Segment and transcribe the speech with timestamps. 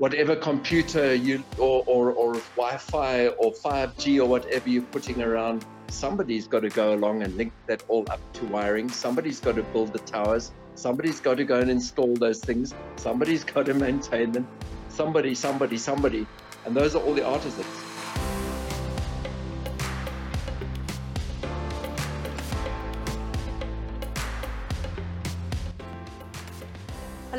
[0.00, 6.48] whatever computer you or, or, or Wi-Fi or 5G or whatever you're putting around, somebody's
[6.48, 8.88] got to go along and link that all up to wiring.
[8.88, 10.52] Somebody's got to build the towers.
[10.74, 12.72] Somebody's got to go and install those things.
[12.96, 14.48] Somebody's got to maintain them.
[14.88, 16.26] Somebody, somebody, somebody.
[16.64, 17.89] And those are all the artisans.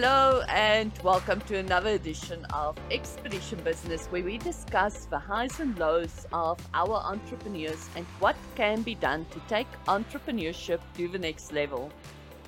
[0.04, 5.78] Hello, and welcome to another edition of Expedition Business, where we discuss the highs and
[5.78, 11.54] lows of our entrepreneurs and what can be done to take entrepreneurship to the next
[11.54, 11.92] level.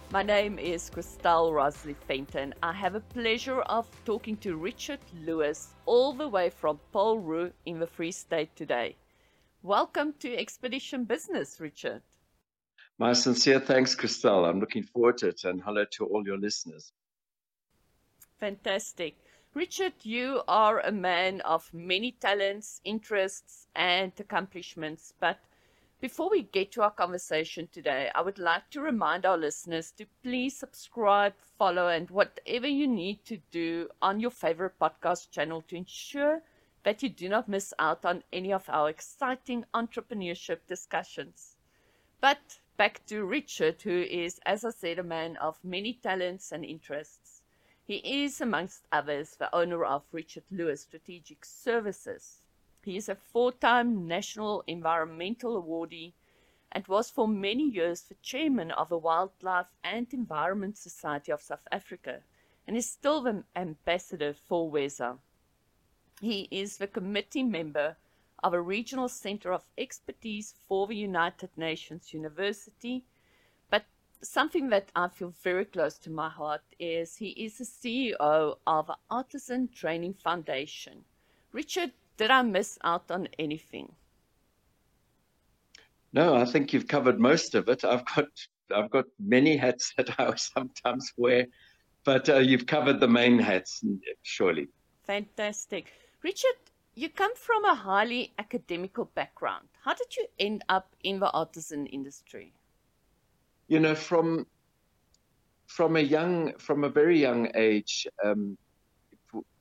[0.09, 2.55] My name is Christelle Rosley Fenton.
[2.63, 7.51] I have a pleasure of talking to Richard Lewis all the way from Paul Roux
[7.67, 8.95] in the Free State today.
[9.61, 12.01] Welcome to Expedition Business, Richard.
[12.97, 14.49] My sincere thanks, Christelle.
[14.49, 16.91] I'm looking forward to it, and hello to all your listeners.
[18.43, 19.15] Fantastic.
[19.53, 25.13] Richard, you are a man of many talents, interests, and accomplishments.
[25.17, 25.39] But
[26.01, 30.07] before we get to our conversation today, I would like to remind our listeners to
[30.23, 35.77] please subscribe, follow, and whatever you need to do on your favorite podcast channel to
[35.77, 36.41] ensure
[36.83, 41.55] that you do not miss out on any of our exciting entrepreneurship discussions.
[42.19, 46.65] But back to Richard, who is, as I said, a man of many talents and
[46.65, 47.32] interests.
[47.85, 52.41] He is, amongst others, the owner of Richard Lewis Strategic Services.
[52.81, 56.13] He is a four time National Environmental Awardee
[56.71, 61.67] and was for many years the chairman of the Wildlife and Environment Society of South
[61.71, 62.23] Africa
[62.65, 65.19] and is still the ambassador for WESSA.
[66.21, 67.97] He is the committee member
[68.41, 73.03] of a regional center of expertise for the United Nations University
[74.23, 78.91] something that I feel very close to my heart is he is the CEO of
[79.09, 81.03] Artisan Training Foundation.
[81.51, 83.93] Richard, did I miss out on anything?
[86.13, 87.83] No, I think you've covered most of it.
[87.83, 88.29] I've got
[88.73, 91.47] I've got many hats that I sometimes wear,
[92.05, 93.83] but uh, you've covered the main hats,
[94.21, 94.67] surely.
[95.03, 95.91] Fantastic,
[96.23, 96.57] Richard.
[96.95, 99.67] You come from a highly academical background.
[99.83, 102.53] How did you end up in the artisan industry?
[103.73, 104.45] You know, from
[105.65, 108.55] from a young, from a very young age, um,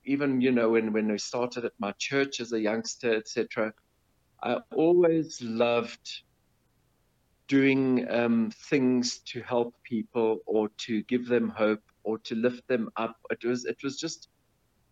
[0.05, 3.73] even you know, when when I started at my church as a youngster, etc.,
[4.43, 6.07] I always loved
[7.47, 12.91] doing um, things to help people or to give them hope or to lift them
[12.97, 13.15] up.
[13.31, 14.29] It was it was just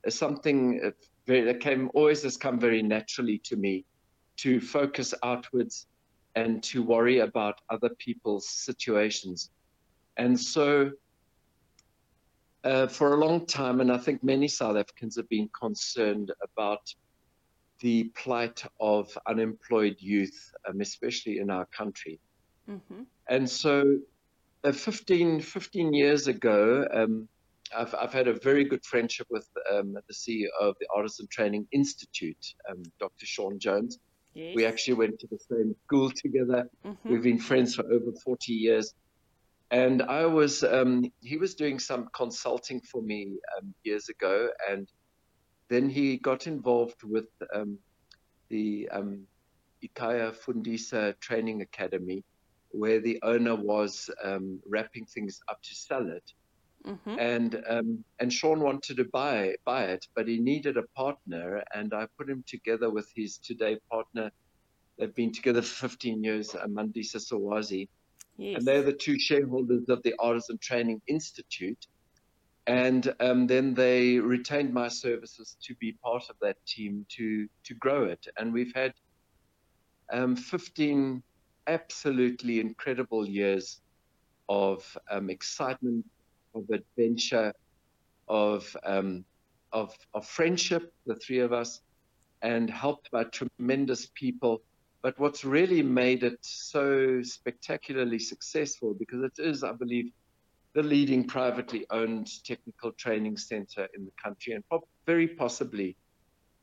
[0.09, 0.91] something
[1.27, 3.85] that came always has come very naturally to me
[4.37, 5.85] to focus outwards
[6.35, 9.49] and to worry about other people's situations.
[10.17, 10.91] And so,
[12.63, 16.93] uh, for a long time, and I think many South Africans have been concerned about
[17.79, 22.19] the plight of unemployed youth, um, especially in our country.
[22.69, 23.03] Mm-hmm.
[23.27, 23.97] And so,
[24.63, 27.27] uh, 15, 15 years ago, um,
[27.75, 31.67] I've, I've, had a very good friendship with um, the CEO of the Artisan Training
[31.71, 33.25] Institute, um, Dr.
[33.25, 33.99] Sean Jones.
[34.33, 34.55] Yes.
[34.55, 36.69] We actually went to the same school together.
[36.85, 37.09] Mm-hmm.
[37.11, 38.93] We've been friends for over 40 years.
[39.71, 44.49] And I was, um, he was doing some consulting for me um, years ago.
[44.69, 44.87] And
[45.69, 47.77] then he got involved with um,
[48.49, 49.25] the um,
[49.83, 52.23] Ikaya Fundisa Training Academy,
[52.71, 56.33] where the owner was um, wrapping things up to sell it.
[56.85, 57.19] Mm-hmm.
[57.19, 61.93] And um, and Sean wanted to buy buy it, but he needed a partner, and
[61.93, 64.31] I put him together with his today partner.
[64.97, 67.87] They've been together for 15 years, Mandisa Sawazi,
[68.37, 68.57] yes.
[68.57, 71.87] and they're the two shareholders of the Artisan Training Institute.
[72.67, 77.73] And um, then they retained my services to be part of that team to to
[77.75, 78.93] grow it, and we've had
[80.11, 81.21] um, 15
[81.67, 83.81] absolutely incredible years
[84.49, 86.05] of um, excitement
[86.53, 87.53] of adventure,
[88.27, 89.25] of um,
[89.71, 91.81] of of friendship, the three of us,
[92.41, 94.61] and helped by tremendous people.
[95.01, 100.11] But what's really made it so spectacularly successful, because it is, I believe,
[100.73, 104.63] the leading privately owned technical training center in the country, and
[105.05, 105.95] very possibly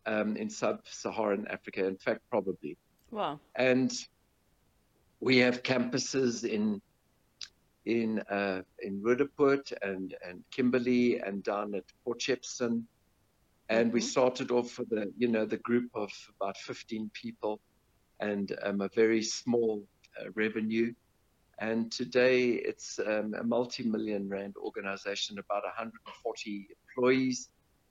[0.06, 1.84] um, in sub-Saharan Africa.
[1.84, 2.76] In fact, probably.
[3.10, 3.40] Wow.
[3.56, 3.92] And
[5.20, 6.80] we have campuses in
[7.84, 12.84] in uh, in Roodepoort and and Kimberley and down at Port Shepstone.
[13.70, 13.94] And mm-hmm.
[13.94, 16.10] we started off with a you know the group of
[16.40, 17.60] about 15 people
[18.20, 19.84] and um, a very small
[20.20, 20.92] uh, revenue.
[21.60, 27.48] And today it's um, a multi-million rand organization, about 140 employees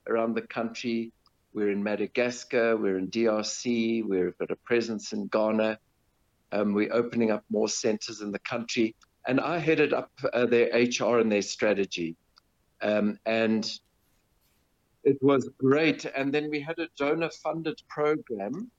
[0.07, 1.11] around the country.
[1.53, 5.79] We're in Madagascar, we're in DRC, we've got a presence in Ghana.
[6.51, 8.95] Um, we're opening up more centers in the country.
[9.27, 12.15] And I headed up uh, their HR and their strategy.
[12.81, 13.69] Um, and
[15.03, 16.06] it was great.
[16.06, 18.71] And then we had a donor funded program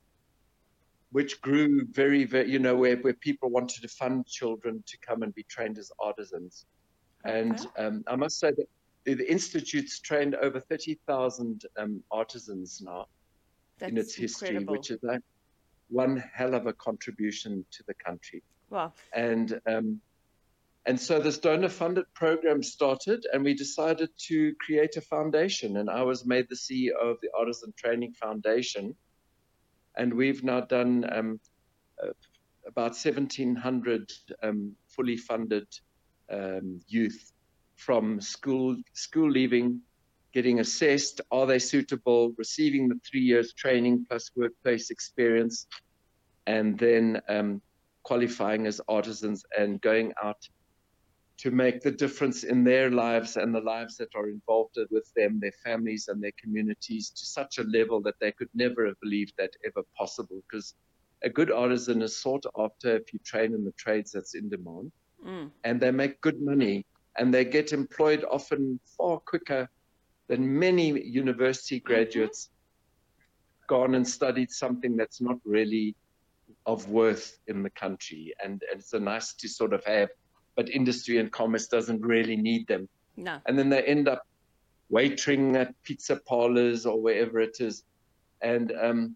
[1.11, 5.23] which grew very, very, you know, where, where people wanted to fund children to come
[5.23, 6.67] and be trained as artisans.
[7.27, 7.41] Okay.
[7.41, 8.67] And um, I must say that
[9.05, 13.07] the, the Institute's trained over 30,000 um, artisans now
[13.79, 14.75] That's in its history, incredible.
[14.75, 15.23] which is like
[15.89, 18.43] one hell of a contribution to the country.
[18.71, 18.93] Wow.
[19.15, 20.01] And, um,
[20.89, 25.77] and so this donor funded program started, and we decided to create a foundation.
[25.77, 28.97] And I was made the CEO of the Artisan Training Foundation
[29.99, 31.41] and we've now done um,
[32.03, 32.13] uh,
[32.67, 34.11] about 1,700
[34.43, 35.67] um, fully funded
[36.33, 37.33] um, youth
[37.77, 39.81] from school school leaving,
[40.33, 45.67] getting assessed, are they suitable, receiving the three years training plus workplace experience,
[46.47, 47.61] and then um,
[48.05, 50.49] qualifying as artisans and going out
[51.39, 55.39] to make the difference in their lives and the lives that are involved with them,
[55.41, 59.33] their families and their communities to such a level that they could never have believed
[59.39, 60.43] that ever possible.
[60.51, 60.75] Because
[61.23, 64.91] a good artisan is sought after if you train in the trades that's in demand,
[65.25, 65.51] mm.
[65.63, 66.85] and they make good money
[67.19, 69.69] and they get employed often far quicker
[70.29, 71.87] than many university mm-hmm.
[71.87, 73.75] graduates mm-hmm.
[73.75, 75.95] gone and studied something that's not really
[76.67, 78.35] of worth in the country.
[78.43, 80.09] And, and it's a nice to sort of have
[80.59, 82.89] but industry and commerce doesn't really need them.
[83.17, 83.39] No.
[83.47, 84.27] And then they end up
[84.93, 87.85] waitering at pizza parlors or wherever it is.
[88.43, 89.15] And um,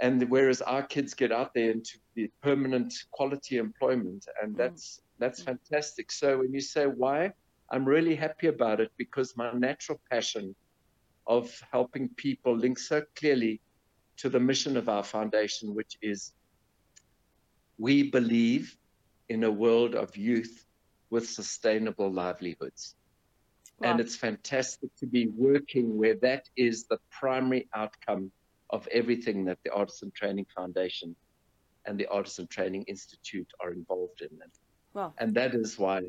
[0.00, 4.56] and whereas our kids get out there into the permanent quality employment, and mm.
[4.56, 6.10] that's that's fantastic.
[6.10, 7.30] So when you say why,
[7.70, 10.54] I'm really happy about it because my natural passion
[11.26, 13.60] of helping people links so clearly
[14.16, 16.32] to the mission of our foundation, which is
[17.76, 18.78] we believe
[19.28, 20.66] in a world of youth
[21.10, 22.94] with sustainable livelihoods.
[23.78, 23.90] Wow.
[23.90, 28.30] And it's fantastic to be working where that is the primary outcome
[28.70, 31.14] of everything that the Artisan Training Foundation
[31.86, 34.28] and the Artisan Training Institute are involved in.
[34.42, 34.52] And,
[34.94, 35.14] wow.
[35.18, 36.02] and that is why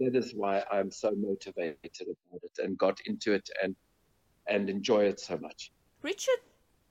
[0.00, 3.76] that is why I'm so motivated about it and got into it and
[4.48, 5.70] and enjoy it so much.
[6.02, 6.40] Richard,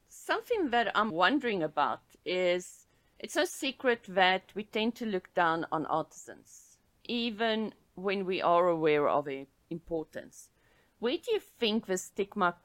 [0.07, 2.80] something that I'm wondering about is
[3.21, 8.67] it's no secret that we tend to look down on artisans, even when we are
[8.67, 10.49] aware of their importance.
[10.97, 12.55] Where do you think the stigma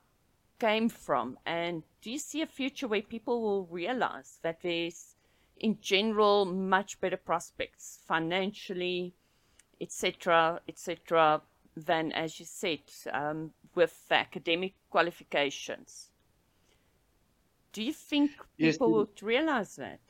[0.59, 1.39] came from?
[1.45, 5.17] And do you see a future where people will realize that there's,
[5.59, 9.13] in general, much better prospects financially,
[9.79, 11.43] etc., etc.,
[11.77, 12.81] than, as you said,
[13.13, 16.09] um, with academic qualifications?
[17.75, 20.01] Do you think people yes, would realize that?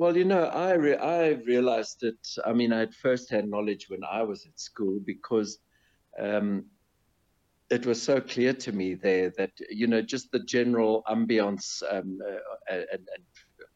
[0.00, 2.26] Well, you know, I re- I realized it.
[2.46, 5.58] I mean, I had firsthand knowledge when I was at school because
[6.18, 6.64] um,
[7.68, 12.18] it was so clear to me there that you know just the general ambiance um,
[12.72, 12.96] uh,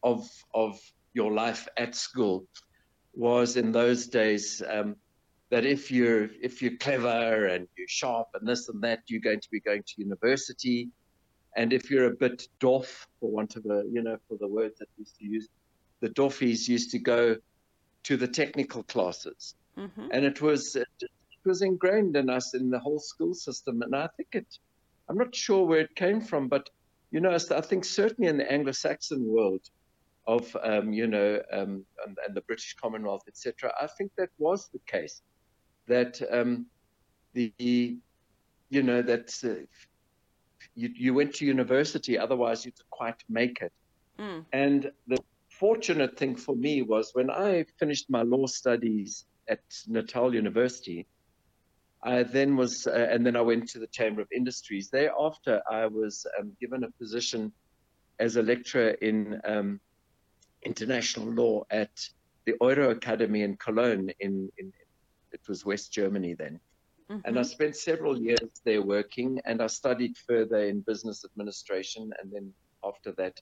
[0.03, 0.81] of of
[1.13, 2.47] your life at school
[3.13, 4.97] was in those days um,
[5.51, 9.41] that if you're if you're clever and you're sharp and this and that, you're going
[9.41, 10.89] to be going to university,
[11.55, 14.79] and if you're a bit doff, for want of a you know for the words
[14.79, 15.49] that we used to use
[16.05, 17.37] the Doffies used to go
[18.03, 20.09] to the technical classes, mm-hmm.
[20.13, 20.87] and it was it,
[21.47, 23.81] was ingrained in us in the whole school system.
[23.81, 24.59] And I think it,
[25.09, 26.69] I'm not sure where it came from, but
[27.11, 29.63] you know, I think certainly in the Anglo-Saxon world
[30.27, 33.73] of um, you know um, and, and, the British Commonwealth, etc.
[33.81, 35.23] I think that was the case
[35.87, 36.67] that um,
[37.33, 39.65] the you know that uh,
[40.75, 43.73] you, you went to university, otherwise you'd quite make it.
[44.19, 44.45] Mm.
[44.53, 45.19] And the
[45.65, 51.07] fortunate thing for me was when I finished my law studies at Natal University,
[52.03, 54.91] I then was, uh, and then I went to the Chamber of Industries.
[54.91, 57.51] Thereafter, I was um, given a position
[58.19, 59.81] as a lecturer in um,
[60.67, 61.95] international law at
[62.45, 64.11] the Euro Academy in Cologne.
[64.21, 64.71] In, in
[65.33, 66.61] it was West Germany then,
[67.11, 67.21] mm-hmm.
[67.25, 69.41] and I spent several years there working.
[69.47, 72.53] And I studied further in business administration, and then
[72.85, 73.41] after that,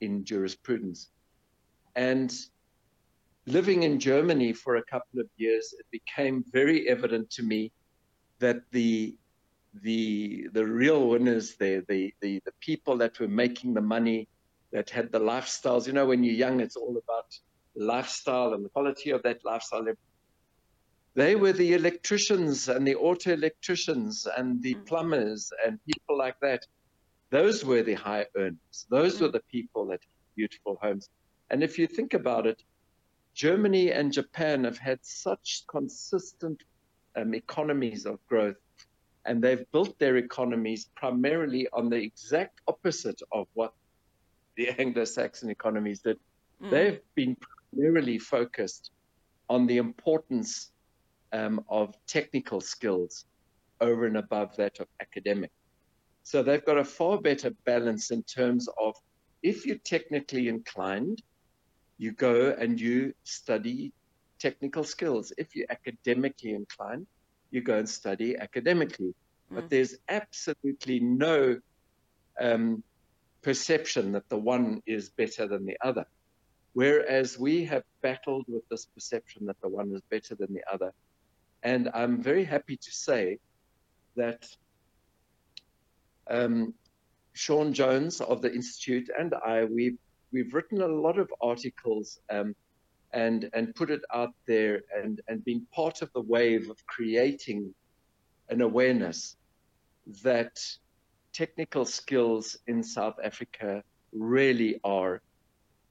[0.00, 1.10] in jurisprudence.
[1.98, 2.32] And
[3.46, 7.72] living in Germany for a couple of years, it became very evident to me
[8.38, 9.16] that the
[9.82, 14.28] the the real winners there, the, the the people that were making the money,
[14.70, 15.88] that had the lifestyles.
[15.88, 17.36] You know, when you're young, it's all about
[17.74, 19.84] lifestyle and the quality of that lifestyle.
[21.14, 24.86] they were the electricians and the auto electricians and the mm.
[24.86, 26.62] plumbers and people like that.
[27.30, 28.76] Those were the high earners.
[28.88, 29.22] Those mm.
[29.22, 31.08] were the people that had beautiful homes.
[31.50, 32.62] And if you think about it,
[33.34, 36.62] Germany and Japan have had such consistent
[37.16, 38.56] um, economies of growth,
[39.24, 43.72] and they've built their economies primarily on the exact opposite of what
[44.56, 46.18] the Anglo-Saxon economies did.
[46.62, 46.70] Mm.
[46.70, 47.36] They've been
[47.72, 48.90] primarily focused
[49.48, 50.72] on the importance
[51.32, 53.24] um, of technical skills
[53.80, 55.52] over and above that of academic.
[56.24, 58.94] So they've got a far better balance in terms of
[59.42, 61.22] if you're technically inclined,
[61.98, 63.92] you go and you study
[64.38, 65.32] technical skills.
[65.36, 67.06] If you're academically inclined,
[67.50, 69.14] you go and study academically.
[69.50, 69.56] Mm.
[69.56, 71.58] But there's absolutely no
[72.40, 72.82] um,
[73.42, 76.06] perception that the one is better than the other.
[76.74, 80.92] Whereas we have battled with this perception that the one is better than the other.
[81.62, 83.38] And I'm very happy to say
[84.14, 84.46] that
[86.30, 86.74] um,
[87.32, 89.98] Sean Jones of the Institute and I, we've,
[90.32, 92.54] we've written a lot of articles um,
[93.12, 97.74] and, and put it out there and, and been part of the wave of creating
[98.50, 99.36] an awareness
[100.22, 100.58] that
[101.32, 103.82] technical skills in South Africa
[104.12, 105.20] really are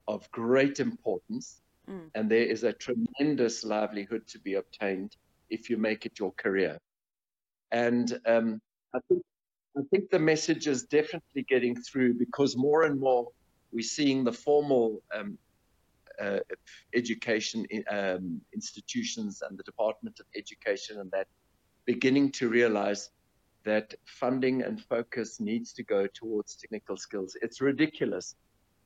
[0.08, 1.62] of great importance.
[1.90, 2.10] Mm.
[2.16, 5.16] And there is a tremendous livelihood to be obtained
[5.50, 6.78] if you make it your career.
[7.72, 8.62] And um,
[8.94, 9.24] I think
[9.78, 13.28] I think the message is definitely getting through because more and more
[13.72, 15.38] we're seeing the formal um,
[16.22, 16.40] uh,
[16.96, 21.28] education um, institutions and the Department of Education and that
[21.86, 23.12] beginning to realize
[23.64, 27.36] that funding and focus needs to go towards technical skills.
[27.42, 28.36] It's ridiculous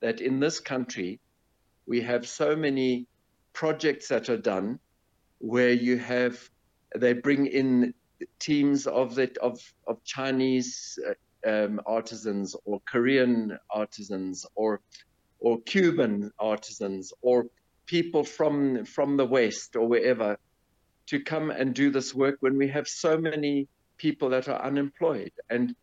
[0.02, 1.20] that in this country
[1.86, 3.08] we have so many
[3.54, 4.80] projects that are done
[5.40, 6.50] where you have
[6.98, 7.94] they bring in
[8.40, 11.14] teams of of of Chinese uh,
[11.46, 14.82] um, artisans or Korean artisans or
[15.40, 17.48] or Cuban artisans or
[17.86, 20.38] people from from the West or wherever
[21.08, 23.68] to come and do this work when we have so many
[23.98, 25.32] people that are unemployed.
[25.50, 25.76] And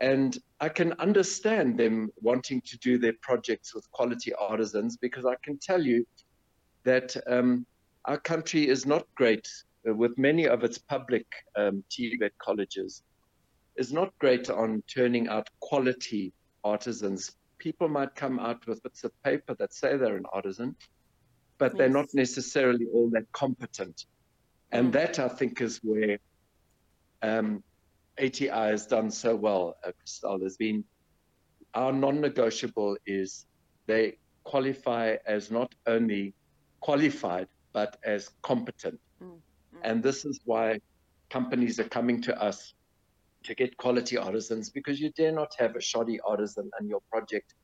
[0.00, 5.34] and I can understand them wanting to do their projects with quality artisans because I
[5.42, 6.06] can tell you
[6.84, 7.66] that um,
[8.04, 9.48] our country is not great
[9.88, 13.02] uh, with many of its public um, TVET colleges,
[13.78, 16.32] is not great on turning out quality
[16.64, 17.36] artisans.
[17.58, 20.76] People might come out with bits of paper that say they're an artisan,
[21.58, 21.78] but yes.
[21.78, 24.06] they're not necessarily all that competent.
[24.72, 24.92] And mm.
[24.92, 26.18] that, I think, is where
[27.22, 27.62] um,
[28.18, 30.40] ATI has done so well, uh, Christelle.
[30.40, 30.84] There's been
[31.74, 33.46] our non-negotiable is
[33.86, 36.34] they qualify as not only
[36.80, 38.98] qualified but as competent.
[39.22, 39.38] Mm.
[39.82, 40.80] And this is why
[41.30, 42.74] companies are coming to us
[43.44, 47.54] to get quality artisans because you dare not have a shoddy artisan on your project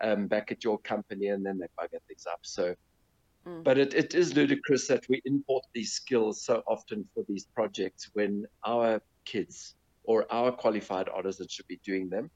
[0.00, 2.40] um, back at your company and then they bugger things up.
[2.42, 2.74] So,
[3.46, 3.62] mm.
[3.62, 8.10] but it, it is ludicrous that we import these skills so often for these projects
[8.14, 12.30] when our kids or our qualified artisans should be doing them.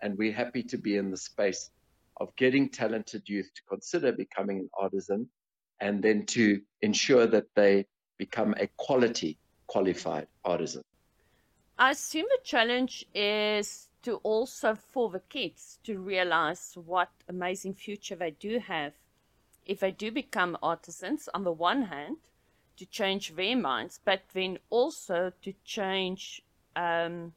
[0.00, 1.70] And we're happy to be in the space
[2.18, 5.28] of getting talented youth to consider becoming an artisan
[5.80, 7.86] and then to ensure that they
[8.18, 10.82] become a quality qualified artisan.
[11.80, 18.16] I assume the challenge is to also for the kids to realize what amazing future
[18.16, 18.94] they do have.
[19.64, 22.16] If they do become artisans on the one hand
[22.78, 26.42] to change their minds but then also to change
[26.74, 27.32] um,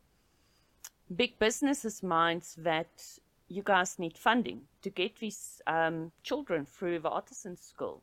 [1.16, 7.10] big businesses minds that you guys need funding to get these um, children through the
[7.10, 8.02] artisan school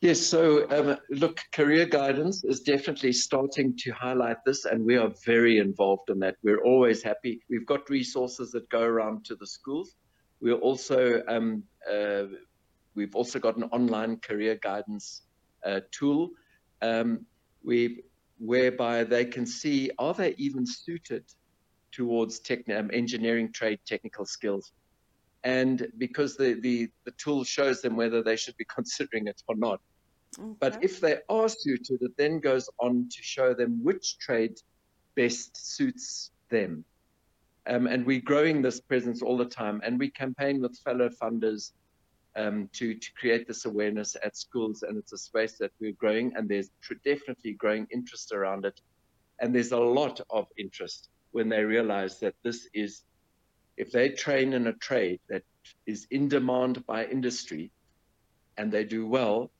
[0.00, 5.12] Yes, so um, look, career guidance is definitely starting to highlight this, and we are
[5.26, 6.36] very involved in that.
[6.42, 7.42] We're always happy.
[7.50, 9.96] We've got resources that go around to the schools.
[10.40, 12.24] We're also um, uh,
[12.94, 15.22] we've also got an online career guidance
[15.66, 16.30] uh, tool,
[16.80, 17.26] um,
[17.62, 18.02] we
[18.38, 21.24] whereby they can see are they even suited
[21.92, 22.40] towards
[22.74, 24.72] um, engineering, trade, technical skills
[25.44, 29.56] and because the, the, the tool shows them whether they should be considering it or
[29.56, 29.80] not.
[30.38, 30.56] Okay.
[30.60, 34.60] But if they are suited, it then goes on to show them which trade
[35.16, 36.84] best suits them.
[37.66, 41.72] Um, and we're growing this presence all the time, and we campaign with fellow funders
[42.36, 46.32] um, to, to create this awareness at schools, and it's a space that we're growing,
[46.36, 46.70] and there's
[47.04, 48.80] definitely growing interest around it.
[49.40, 53.02] And there's a lot of interest when they realize that this is
[53.76, 55.42] if they train in a trade that
[55.86, 57.70] is in demand by industry
[58.58, 59.50] and they do well,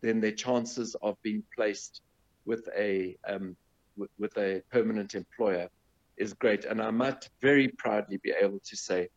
[0.00, 2.02] then their chances of being placed
[2.44, 3.56] with a um,
[3.96, 5.68] with, with a permanent employer
[6.16, 6.64] is great.
[6.64, 9.08] And I might very proudly be able to say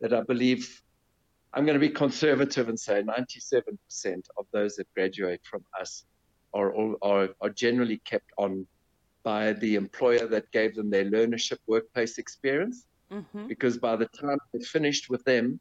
[0.00, 0.82] that I believe
[1.52, 3.78] I'm going to be conservative and say 97%
[4.36, 6.04] of those that graduate from us
[6.52, 8.66] are, are, are generally kept on
[9.22, 12.86] by the employer that gave them their learnership workplace experience.
[13.10, 13.46] Mm-hmm.
[13.46, 15.58] Because by the time they're finished with them,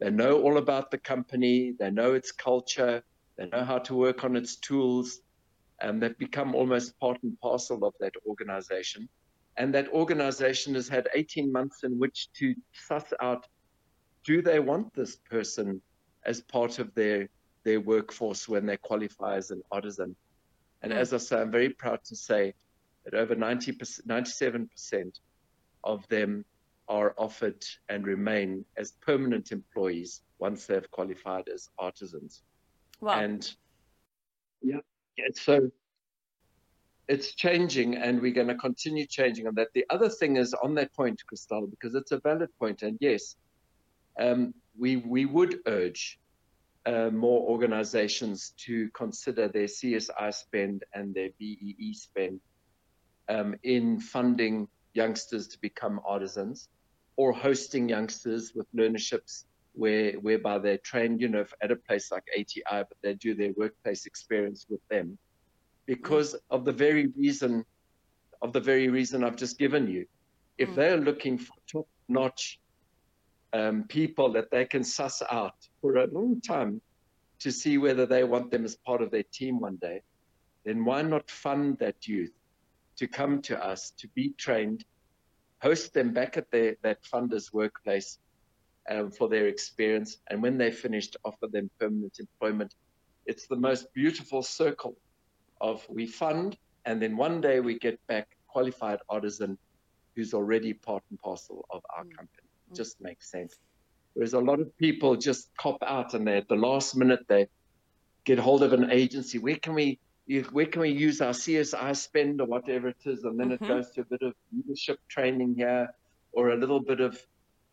[0.00, 3.02] they know all about the company, they know its culture,
[3.38, 5.20] they know how to work on its tools,
[5.80, 9.08] and they've become almost part and parcel of that organization.
[9.56, 13.46] And that organization has had 18 months in which to suss out
[14.24, 15.80] do they want this person
[16.26, 17.28] as part of their,
[17.64, 20.14] their workforce when they qualify as an artisan?
[20.82, 22.52] And as I say, I'm very proud to say
[23.04, 25.20] that over 90 97%
[25.84, 26.44] of them
[26.88, 32.42] are offered and remain as permanent employees once they've qualified as artisans.
[33.00, 33.20] Wow.
[33.20, 33.54] And
[34.62, 34.78] yeah,
[35.34, 35.70] so
[37.08, 39.68] it's changing and we're going to continue changing on that.
[39.74, 43.36] The other thing is on that point, Christelle, because it's a valid point, and yes,
[44.20, 46.18] um, we, we would urge
[46.86, 52.40] uh, more organizations to consider their CSI spend and their BEE spend
[53.28, 56.68] um, in funding youngsters to become artisans
[57.16, 59.44] or hosting youngsters with learnerships
[59.78, 63.52] where whereby they're trained, you know, at a place like ATI, but they do their
[63.56, 65.16] workplace experience with them
[65.86, 66.38] because mm.
[66.50, 67.64] of the very reason
[68.42, 70.06] of the very reason I've just given you.
[70.58, 70.74] If mm.
[70.74, 72.60] they're looking for top-notch
[73.52, 76.80] um, people that they can suss out for a long time
[77.40, 80.02] to see whether they want them as part of their team one day,
[80.64, 82.32] then why not fund that youth
[82.96, 84.84] to come to us to be trained,
[85.62, 88.18] host them back at their, that funder's workplace
[88.90, 92.74] um, for their experience, and when they're finished, offer them permanent employment.
[93.26, 94.96] It's the most beautiful circle
[95.60, 99.58] of we fund, and then one day we get back qualified artisan
[100.16, 102.16] who's already part and parcel of our mm.
[102.16, 102.48] company.
[102.70, 103.56] It just makes sense.
[104.14, 107.46] Whereas a lot of people just cop out and they at the last minute they
[108.24, 109.38] get hold of an agency.
[109.38, 110.00] Where can we
[110.50, 113.24] where can we use our CSI spend or whatever it is?
[113.24, 113.64] And then mm-hmm.
[113.64, 115.88] it goes to a bit of leadership training here
[116.32, 117.16] or a little bit of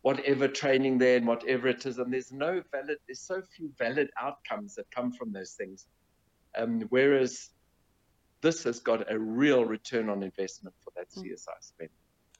[0.06, 1.98] whatever training there and whatever it is.
[1.98, 5.86] And there's no valid, there's so few valid outcomes that come from those things.
[6.56, 7.50] Um, whereas
[8.40, 11.24] this has got a real return on investment for that mm.
[11.24, 11.90] CSI spend.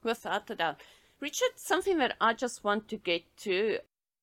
[0.01, 0.81] Without a doubt.
[1.19, 3.79] Richard, something that I just want to get to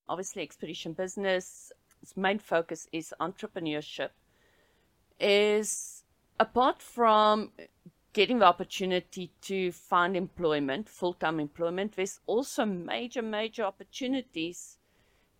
[0.09, 4.09] obviously, Expedition Business, its main focus is entrepreneurship.
[5.19, 6.03] Is
[6.39, 7.51] apart from
[8.15, 14.77] getting the opportunity to find employment, full time employment, there's also major, major opportunities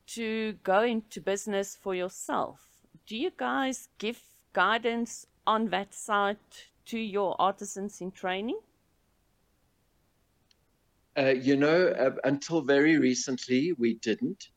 [0.08, 2.60] to go into business for yourself.
[3.08, 6.38] Do you guys give guidance on that side
[6.88, 8.60] to your artisans in training?
[11.18, 14.50] Uh, you know, uh, until very recently, we didn't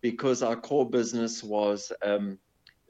[0.00, 2.36] because our core business was um,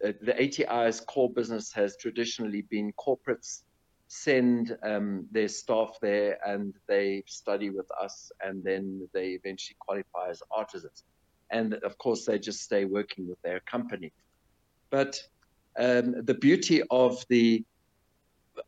[0.03, 3.65] uh, the ATI's core business has traditionally been corporates
[4.13, 10.29] send um, their staff there and they study with us and then they eventually qualify
[10.29, 11.05] as artisans.
[11.53, 14.13] And of course, they just stay working with their company.
[14.91, 15.23] But
[15.79, 17.65] um, the beauty of the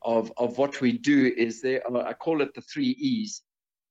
[0.02, 3.42] of, of what we do is there are, I call it the three E's.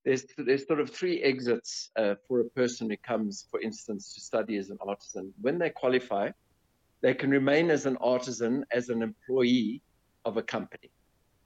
[0.06, 4.22] There's, there's sort of three exits uh, for a person who comes, for instance, to
[4.22, 5.34] study as an artisan.
[5.42, 6.30] When they qualify,
[7.02, 9.82] they can remain as an artisan, as an employee
[10.24, 10.90] of a company.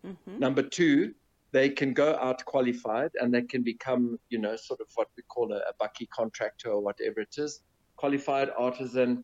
[0.06, 0.40] Mm-hmm.
[0.40, 1.14] Number two,
[1.52, 5.24] they can go out qualified and they can become, you know, sort of what we
[5.24, 7.62] call a, a bakkie contractor or whatever it is.
[7.96, 9.24] Qualified artisan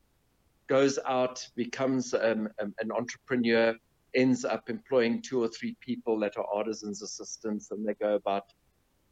[0.67, 3.75] goes out, becomes um, um, an entrepreneur,
[4.15, 8.45] ends up employing two or three people that are artisans assistants, and they go about,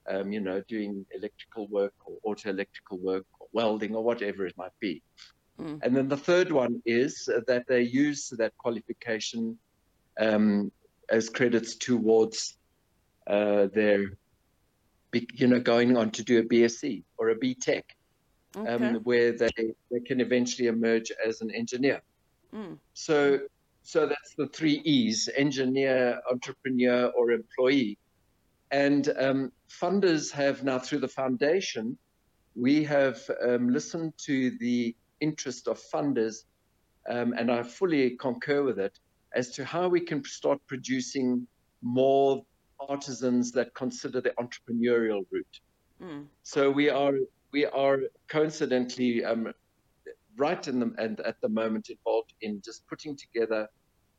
[0.10, 4.56] um, you know, doing electrical work or auto electrical work or welding or whatever it
[4.58, 5.02] might be.
[5.60, 5.80] Mm.
[5.84, 9.58] And then the third one is that they use that qualification
[10.20, 10.72] um,
[11.12, 12.58] as credits towards
[13.28, 14.14] uh, their,
[15.34, 17.84] you know, going on to do a BSc or a BTech,
[18.56, 18.86] um, okay.
[18.86, 19.50] um, where they,
[19.92, 22.02] they can eventually emerge as an engineer.
[22.54, 22.78] Mm.
[22.94, 23.40] So,
[23.84, 27.98] so that's the three E's: engineer, entrepreneur, or employee.
[28.72, 31.98] And um, funders have now, through the foundation,
[32.56, 36.44] we have um, listened to the interest of funders,
[37.10, 39.00] um, and I fully concur with it,
[39.34, 41.48] as to how we can start producing
[41.82, 42.44] more
[42.88, 45.60] artisans that consider the entrepreneurial route.
[46.02, 46.26] Mm.
[46.44, 47.14] So we are
[47.52, 49.54] we are coincidentally um,
[50.38, 53.68] right in the and at the moment involved in just putting together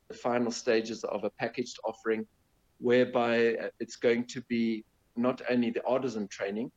[0.07, 2.25] the final stages of a packaged offering
[2.79, 4.83] whereby uh, it's going to be
[5.15, 6.71] not only the artisan training,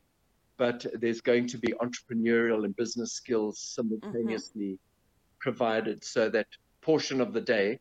[0.57, 5.38] but there's going to be entrepreneurial and business skills simultaneously mm-hmm.
[5.40, 6.47] provided so that
[6.81, 7.79] portion of the day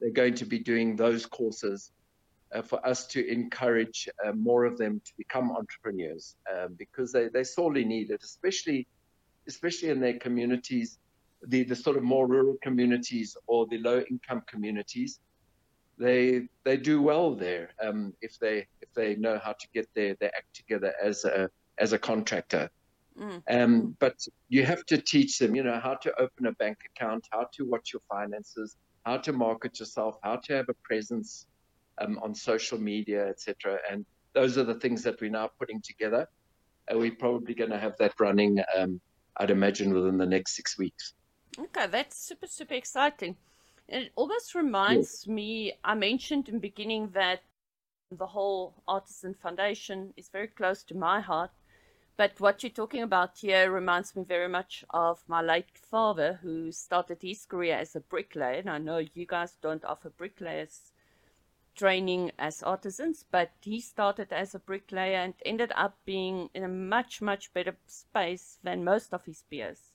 [0.00, 1.92] they're going to be doing those courses
[2.54, 7.28] uh, for us to encourage uh, more of them to become entrepreneurs um, because they,
[7.28, 8.86] they sorely need it, especially
[9.48, 10.98] especially in their communities,
[11.46, 15.20] the, the sort of more rural communities or the low income communities.
[15.98, 20.14] They they do well there um, if they if they know how to get their,
[20.20, 22.70] their act together as a as a contractor.
[23.18, 23.42] Mm.
[23.48, 24.18] Um, but
[24.50, 27.64] you have to teach them, you know, how to open a bank account, how to
[27.64, 31.46] watch your finances, how to market yourself, how to have a presence
[31.98, 33.78] um, on social media, etc.
[33.90, 36.28] And those are the things that we're now putting together.
[36.88, 39.00] And we're probably going to have that running, um,
[39.36, 41.14] I'd imagine, within the next six weeks.
[41.58, 43.36] Okay, that's super, super exciting.
[43.88, 45.28] And it almost reminds yes.
[45.28, 47.42] me, I mentioned in the beginning that
[48.10, 51.50] the whole Artisan Foundation is very close to my heart.
[52.16, 56.72] But what you're talking about here reminds me very much of my late father, who
[56.72, 58.60] started his career as a bricklayer.
[58.60, 60.92] And I know you guys don't offer bricklayers
[61.74, 66.68] training as artisans, but he started as a bricklayer and ended up being in a
[66.68, 69.92] much, much better space than most of his peers.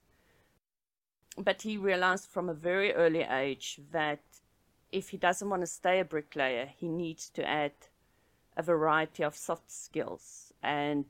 [1.38, 4.22] But he realized from a very early age that
[4.92, 7.72] if he doesn't want to stay a bricklayer, he needs to add
[8.56, 10.54] a variety of soft skills.
[10.62, 11.06] And,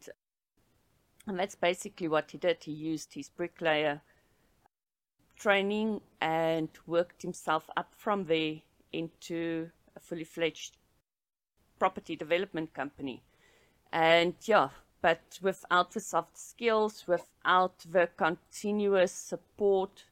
[1.28, 2.64] and that's basically what he did.
[2.64, 4.02] He used his bricklayer
[5.38, 8.58] training and worked himself up from there
[8.94, 10.78] into a fully fledged
[11.80, 13.24] property development company.
[13.92, 14.70] And yeah,
[15.02, 20.06] but without the soft skills, without the continuous support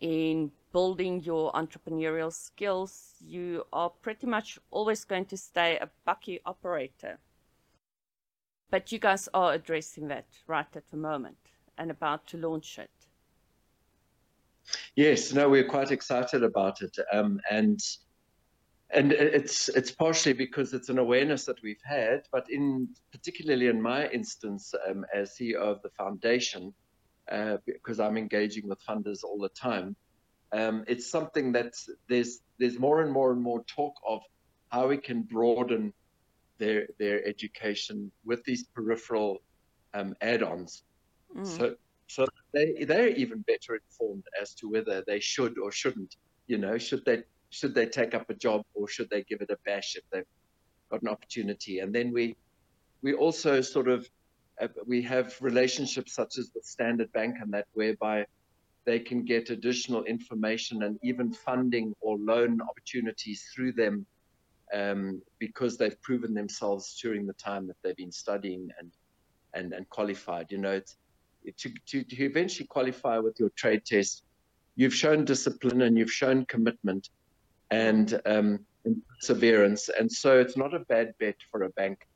[0.00, 6.40] in building your entrepreneurial skills, you are pretty much always going to stay a bakkie
[6.44, 7.18] operator.
[8.70, 11.38] But you guys are addressing that right at the moment
[11.78, 12.90] and about to launch it.
[14.94, 16.96] Yes, no, we're quite excited about it.
[17.12, 17.80] Um, and
[18.92, 23.80] and it's it's partially because it's an awareness that we've had, but in particularly in
[23.80, 26.74] my instance um, as CEO of the foundation,
[27.30, 29.94] uh, because I'm engaging with funders all the time,
[30.52, 31.72] um, it's something that
[32.08, 34.20] there's there's more and more and more talk of
[34.70, 35.92] how we can broaden
[36.60, 39.42] their their education with these peripheral
[39.94, 40.84] um, add-ons.
[41.36, 41.46] Mm.
[41.46, 41.74] So
[42.06, 46.16] so they they're even better informed as to whether they should or shouldn't.
[46.46, 49.50] You know, should they should they take up a job or should they give it
[49.50, 50.32] a bash if they've
[50.90, 51.80] got an opportunity?
[51.80, 52.36] And then we
[53.02, 54.08] we also sort of
[54.60, 58.26] uh, we have relationships such as with Standard Bank and that whereby
[58.84, 64.06] they can get additional information and even funding or loan opportunities through them
[64.72, 68.90] um, because they've proven themselves during the time that they've been studying and
[69.54, 70.46] and, and qualified.
[70.50, 70.96] You know, it's,
[71.58, 74.22] to, to, to eventually qualify with your trade test,
[74.76, 77.10] you've shown discipline and you've shown commitment
[77.70, 78.60] and, um,
[79.18, 79.88] perseverance.
[79.88, 82.06] And so it's not a bad bet for a bank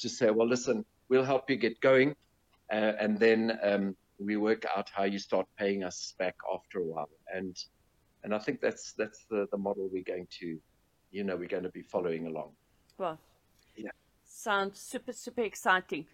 [0.00, 2.14] to say, well, listen, we'll help you get going.
[2.72, 6.84] Uh, and then um, we work out how you start paying us back after a
[6.84, 7.10] while.
[7.32, 7.56] And
[8.22, 10.58] and I think that's that's the, the model we're going to,
[11.10, 12.50] you know, we're going to be following along.
[12.98, 13.18] Well,
[13.76, 13.90] yeah,
[14.24, 16.06] sounds super super exciting.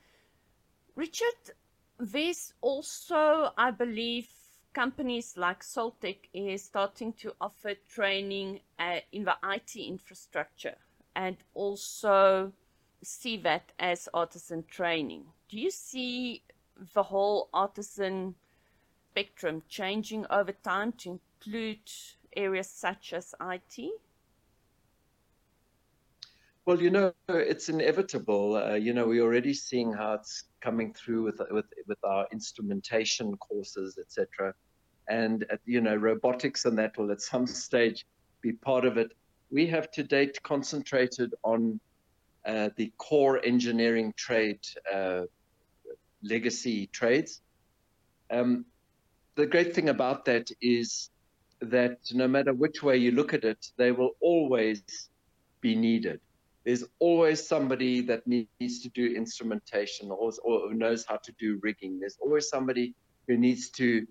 [0.94, 1.52] Richard,
[1.98, 4.28] there's also, I believe,
[4.72, 10.76] companies like Soltech is starting to offer training uh, in the IT infrastructure
[11.14, 12.52] and also
[13.02, 15.24] see that as artisan training.
[15.48, 16.42] Do you see
[16.94, 18.34] the whole artisan
[19.10, 21.90] spectrum changing over time to include
[22.36, 23.90] areas such as IT?
[26.66, 28.56] Well, you know, it's inevitable.
[28.56, 33.36] Uh, you know, we're already seeing how it's coming through with with with our instrumentation
[33.36, 34.52] courses, etc
[35.08, 38.06] and uh, you know robotics and that will at some stage
[38.40, 39.12] be part of it.
[39.50, 41.80] We have to date concentrated on
[42.44, 44.60] uh, the core engineering trade
[44.92, 45.22] uh,
[46.22, 47.40] legacy trades.
[48.30, 48.64] Um,
[49.36, 51.10] the great thing about that is
[51.60, 54.82] that no matter which way you look at it, they will always
[55.60, 56.20] be needed.
[56.66, 62.00] There's always somebody that needs to do instrumentation or, or knows how to do rigging.
[62.00, 62.92] There's always somebody
[63.28, 64.04] who needs to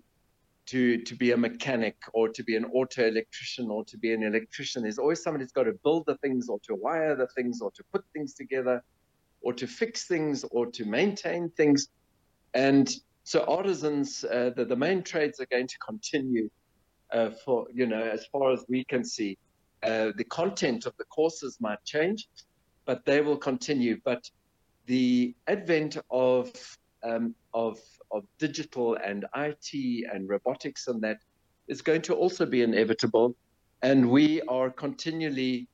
[0.72, 4.22] to to be a mechanic or to be an auto electrician or to be an
[4.22, 4.82] electrician.
[4.82, 7.70] There's always somebody who's got to build the things or to wire the things or
[7.72, 8.82] to put things together
[9.42, 11.88] or to fix things or to maintain things.
[12.54, 12.90] And
[13.24, 16.48] so artisans, uh, the, the main trades are going to continue
[17.12, 19.36] uh, for, you know, as far as we can see.
[19.82, 22.28] Uh, the content of the courses might change,
[22.86, 24.00] but they will continue.
[24.04, 24.30] But
[24.86, 26.52] the advent of
[27.02, 27.78] um, of
[28.10, 31.18] of digital and IT and robotics and that
[31.68, 33.36] is going to also be inevitable,
[33.82, 35.68] and we are continually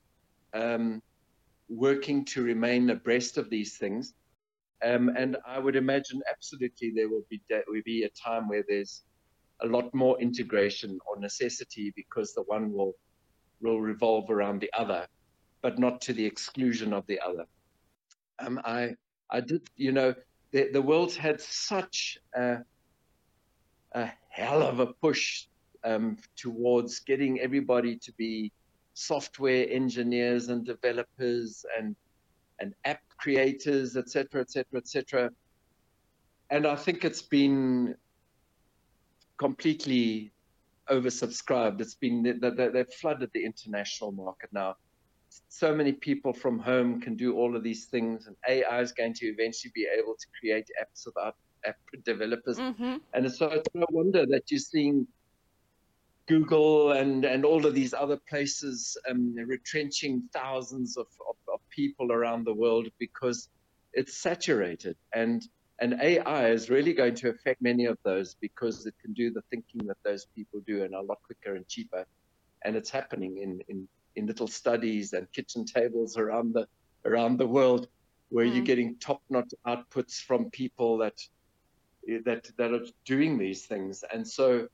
[0.55, 1.03] um,
[1.69, 4.15] working to remain abreast of these things.
[4.85, 9.03] Um, and I would imagine absolutely there will be will be a time where there's
[9.63, 12.95] a lot more integration or necessity because the one will
[13.61, 15.07] will revolve around the other,
[15.63, 17.47] but not to the exclusion of the other.
[18.39, 18.95] Um, I
[19.31, 20.15] I did you know
[20.51, 22.59] the the world's had such a,
[23.93, 25.47] a hell of a push
[25.85, 28.53] um, towards getting everybody to be
[28.95, 31.97] software engineers and developers and
[32.59, 35.31] and app creators, etc., etc., etc.
[36.51, 37.95] And I think it's been
[39.39, 40.33] completely
[40.91, 41.81] oversubscribed.
[41.81, 44.77] It's been they've flooded the international market now.
[45.49, 49.15] So many people from home can do all of these things, and AI is going
[49.15, 52.59] to eventually be able to create apps without app developers.
[52.59, 52.97] Mm-hmm.
[53.15, 55.07] And so it's no wonder that you're seeing
[56.27, 62.13] Google and, and all of these other places um, retrenching thousands of, of, of, people
[62.13, 63.49] around the world because
[63.93, 64.97] it's saturated.
[65.15, 65.43] And,
[65.81, 69.43] and AI is really going to affect many of those because it can do the
[69.51, 72.05] thinking that those people do and a lot quicker and cheaper.
[72.65, 76.67] And it's happening in, in, in little studies and kitchen tables around the,
[77.05, 77.89] around the world
[78.29, 78.55] where mm.
[78.55, 81.21] you're getting top-notch outputs from people that,
[82.25, 84.05] that, that are doing these things.
[84.13, 84.69] And so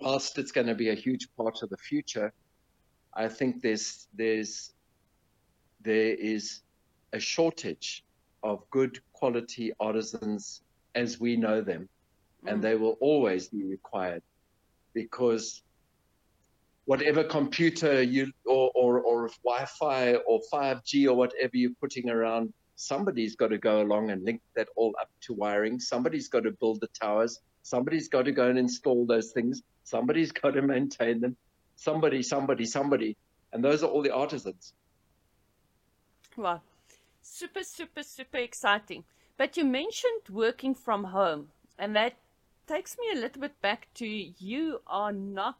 [0.00, 2.32] whilst it's going to be a huge part of the future,
[3.14, 4.72] I think there's there's
[5.80, 6.60] there is
[7.12, 8.04] a shortage
[8.42, 10.62] of good quality artisans
[10.94, 11.88] as we know them,
[12.44, 12.52] mm.
[12.52, 14.22] and they will always be required
[14.94, 15.62] because
[16.88, 23.36] whatever computer you or, or, or Wi-Fi or 5G or whatever you're putting around, somebody's
[23.36, 25.78] got to go along and link that all up to wiring.
[25.78, 27.40] Somebody's got to build the towers.
[27.62, 29.60] Somebody's got to go and install those things.
[29.84, 31.36] Somebody's got to maintain them.
[31.76, 33.18] Somebody, somebody, somebody.
[33.52, 34.72] And those are all the artisans.
[36.38, 36.62] Wow.
[37.20, 39.04] Super, super, super exciting.
[39.36, 41.48] But you mentioned working from home,
[41.78, 42.14] and that
[42.66, 45.58] takes me a little bit back to you are not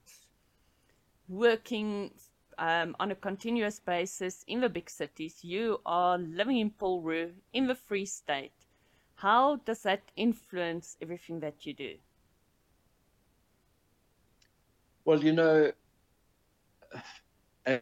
[1.29, 2.11] working
[2.59, 5.38] um, on a continuous basis in the big cities.
[5.43, 7.09] You are living in Paul
[7.53, 8.53] in the Free State.
[9.14, 11.95] How does that influence everything that you do?
[15.05, 15.73] Well, you know,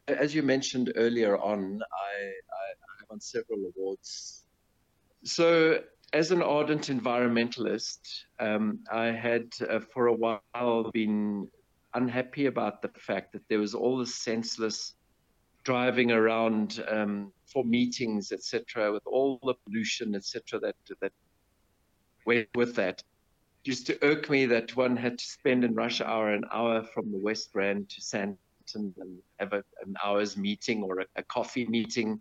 [0.09, 4.45] as you mentioned earlier on, I, I, I won several awards.
[5.25, 5.81] So,
[6.13, 7.99] as an ardent environmentalist,
[8.39, 11.49] um, I had uh, for a while been
[11.97, 14.95] unhappy about the fact that there was all this senseless
[15.65, 21.13] driving around um, for meetings, etc., with all the pollution, etc., that that
[22.25, 23.03] went with that
[23.67, 27.11] used to irk me that one had to spend in rush hour an hour from
[27.11, 28.37] the West Rand to Sandton
[28.75, 32.21] and have a, an hour's meeting or a, a, coffee meeting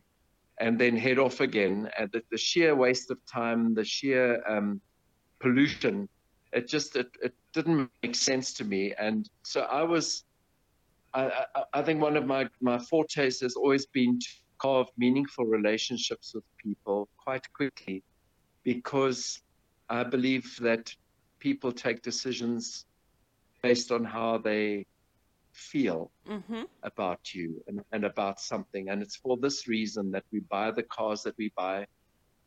[0.60, 1.90] and then head off again.
[1.98, 4.82] And the, the sheer waste of time, the sheer um,
[5.40, 6.10] pollution,
[6.52, 8.94] it just it, it didn't make sense to me.
[9.00, 10.26] And so I was,
[11.14, 15.46] I, I, I think one of my, my fortes has always been to carve meaningful
[15.46, 18.04] relationships with people quite quickly
[18.64, 19.42] because
[19.90, 20.94] I believe that
[21.40, 22.86] people take decisions
[23.62, 24.86] based on how they
[25.54, 26.64] feel mm-hmm.
[26.84, 28.90] about you and, and about something.
[28.90, 31.88] And it's for this reason that we buy the cars that we buy.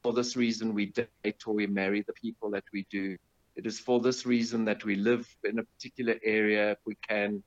[0.03, 3.16] For this reason, we date or we marry the people that we do.
[3.59, 7.42] It is for this reason that we live in a particular area if we can.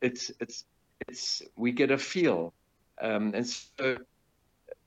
[0.00, 0.64] It's it's
[1.08, 2.54] it's we get a feel,
[3.02, 3.96] um, and so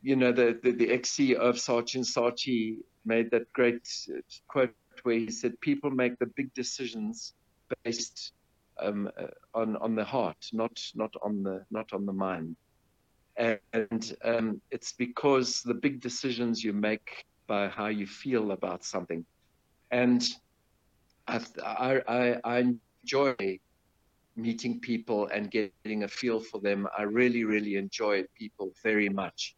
[0.02, 3.86] you know the the, the CEO of Saatchi and Saatchi made that great
[4.48, 4.74] quote
[5.04, 7.34] where he said people make the big decisions
[7.84, 8.32] based
[8.82, 12.56] um, uh, on on the heart, not not on the not on the mind.
[13.36, 19.26] And um, it's because the big decisions you make by how you feel about something.
[19.92, 20.28] And
[21.28, 22.74] I, I, I
[23.04, 23.60] enjoy
[24.36, 26.88] meeting people and getting a feel for them.
[26.98, 29.56] I really, really enjoy people very much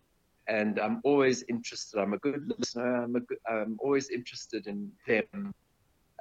[0.48, 2.00] and I'm always interested.
[2.00, 3.04] I'm a good listener.
[3.04, 5.54] I'm, a good, I'm always interested in them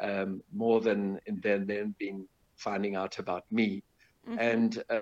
[0.00, 3.82] um, more than in them, them being finding out about me.
[4.28, 4.38] Mm-hmm.
[4.38, 5.00] And uh,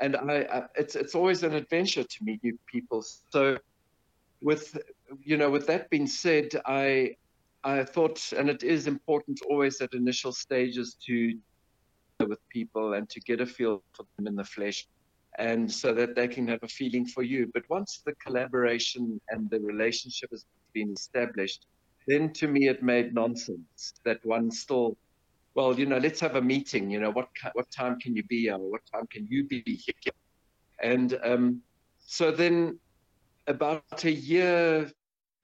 [0.00, 3.02] and I, I, it's it's always an adventure to meet new people.
[3.30, 3.56] So
[4.42, 4.76] with
[5.22, 7.16] you know with that being said, I
[7.66, 11.36] I thought, and it is important always at initial stages to
[12.20, 14.86] with people and to get a feel for them in the flesh
[15.38, 17.50] and so that they can have a feeling for you.
[17.52, 21.66] But once the collaboration and the relationship has been established,
[22.06, 24.96] then to me it made nonsense that one still,
[25.54, 26.88] well, you know, let's have a meeting.
[26.88, 28.56] You know, what what time can you be here?
[28.58, 30.14] What time can you be here?
[30.80, 31.62] And um,
[31.98, 32.78] so then,
[33.48, 34.90] about a year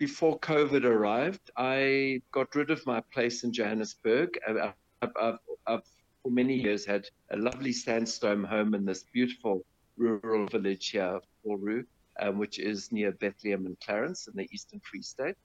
[0.02, 4.36] before COVID arrived, I got rid of my place in Johannesburg.
[4.48, 5.38] I've, I've,
[5.68, 5.86] I've
[6.24, 9.64] for many years had a lovely sandstone home in this beautiful
[9.96, 11.84] rural village here, Paul Roux,
[12.18, 15.36] um, which is near Bethlehem and Clarens in the Eastern Free State.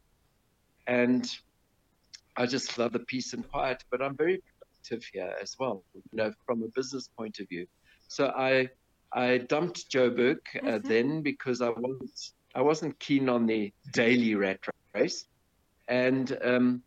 [0.87, 1.23] And
[2.35, 6.01] I just love the peace and quiet, but I'm very productive here as well, you
[6.13, 7.67] know, from a business point of view.
[8.07, 8.69] So I
[9.13, 10.87] I dumped Joburg uh, mm-hmm.
[10.87, 14.59] then because I wasn't I wasn't keen on the daily rat
[14.93, 15.25] race,
[15.87, 16.83] and um,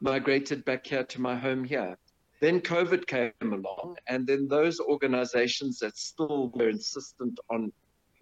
[0.00, 1.96] migrated back here to my home here.
[2.40, 7.72] Then COVID came along, and then those organizations that still were insistent on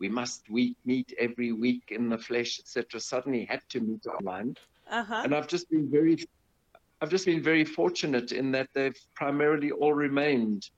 [0.01, 4.57] we must we meet every week in the flesh, etc., suddenly had to meet online.
[4.91, 5.23] Uh-huh.
[5.25, 6.17] And I've just been very,
[7.01, 10.69] I've just been very fortunate in that they've primarily all remained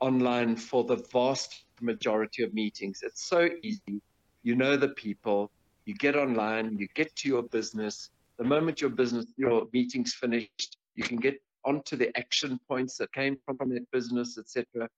[0.00, 3.00] online for the vast majority of meetings.
[3.02, 4.00] It's so easy.
[4.46, 5.50] You know the people.
[5.86, 6.78] You get online.
[6.78, 8.10] You get to your business.
[8.38, 13.12] The moment your business, your meeting's finished, you can get onto the action points that
[13.12, 14.88] came from, that business, etc.,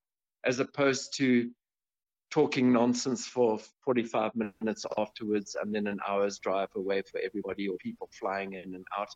[0.44, 1.50] as opposed to
[2.28, 7.78] talking nonsense for 45 minutes afterwards and then an hour's drive away for everybody or
[7.78, 9.14] people flying in and out.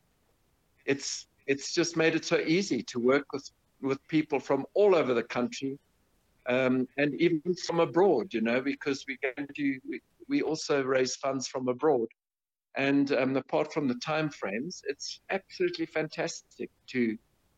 [0.86, 3.50] It's it's just made it so easy to work with
[3.82, 5.78] with people from all over the country
[6.46, 9.80] um, and even from abroad, you know, because we get to
[10.28, 12.08] we, also raise funds from abroad.
[12.76, 17.16] And um, apart from the time frames, it's absolutely fantastic to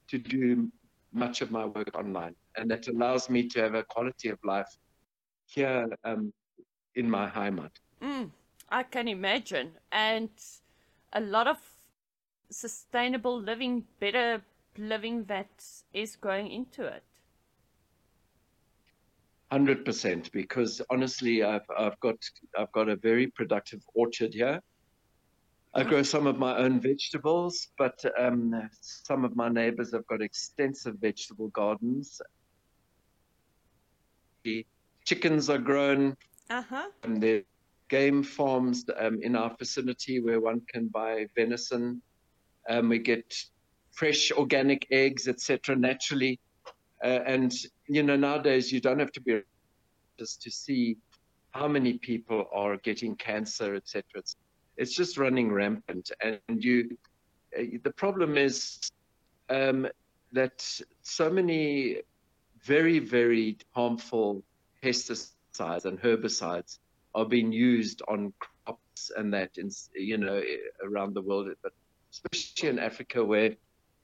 [0.09, 0.71] to do
[1.13, 4.69] much of my work online, and that allows me to have a quality of life
[5.47, 6.33] here um,
[6.97, 7.71] in my Heimat.
[8.03, 8.31] Mm,
[8.69, 10.31] I can imagine, and
[11.13, 11.59] a lot of
[12.51, 14.43] sustainable living, better
[14.77, 17.05] living that is going into it.
[19.55, 22.17] Hundred percent, because honestly, I've I've got
[22.59, 24.61] I've got a very productive orchard here.
[25.73, 30.21] I grow some of my own vegetables, but um, some of my neighbors have got
[30.23, 32.21] extensive vegetable gardens.
[34.43, 34.67] The
[35.05, 36.17] chickens are grown.
[36.51, 36.89] Uh-huh.
[37.05, 37.43] And there
[37.89, 42.03] game farms um, in our vicinity where one can buy venison.
[42.69, 43.33] Um, we get
[43.93, 46.41] fresh organic eggs, etc., naturally.
[47.05, 47.55] Uh, and
[47.87, 49.43] you know nowadays you don't have to be
[50.19, 50.97] just to see
[51.51, 54.03] how many people are getting cancer, etc.
[54.17, 54.37] It's,
[54.77, 56.97] it's just running rampant, and you.
[57.57, 58.91] Uh, the problem is
[59.49, 59.87] um,
[60.33, 60.67] that
[61.03, 61.99] so many
[62.65, 64.43] very, very harmful
[64.83, 66.79] pesticides and herbicides
[67.15, 70.43] are being used on crops and that, in, you know,
[70.83, 71.73] around the world, but
[72.11, 73.55] especially in Africa where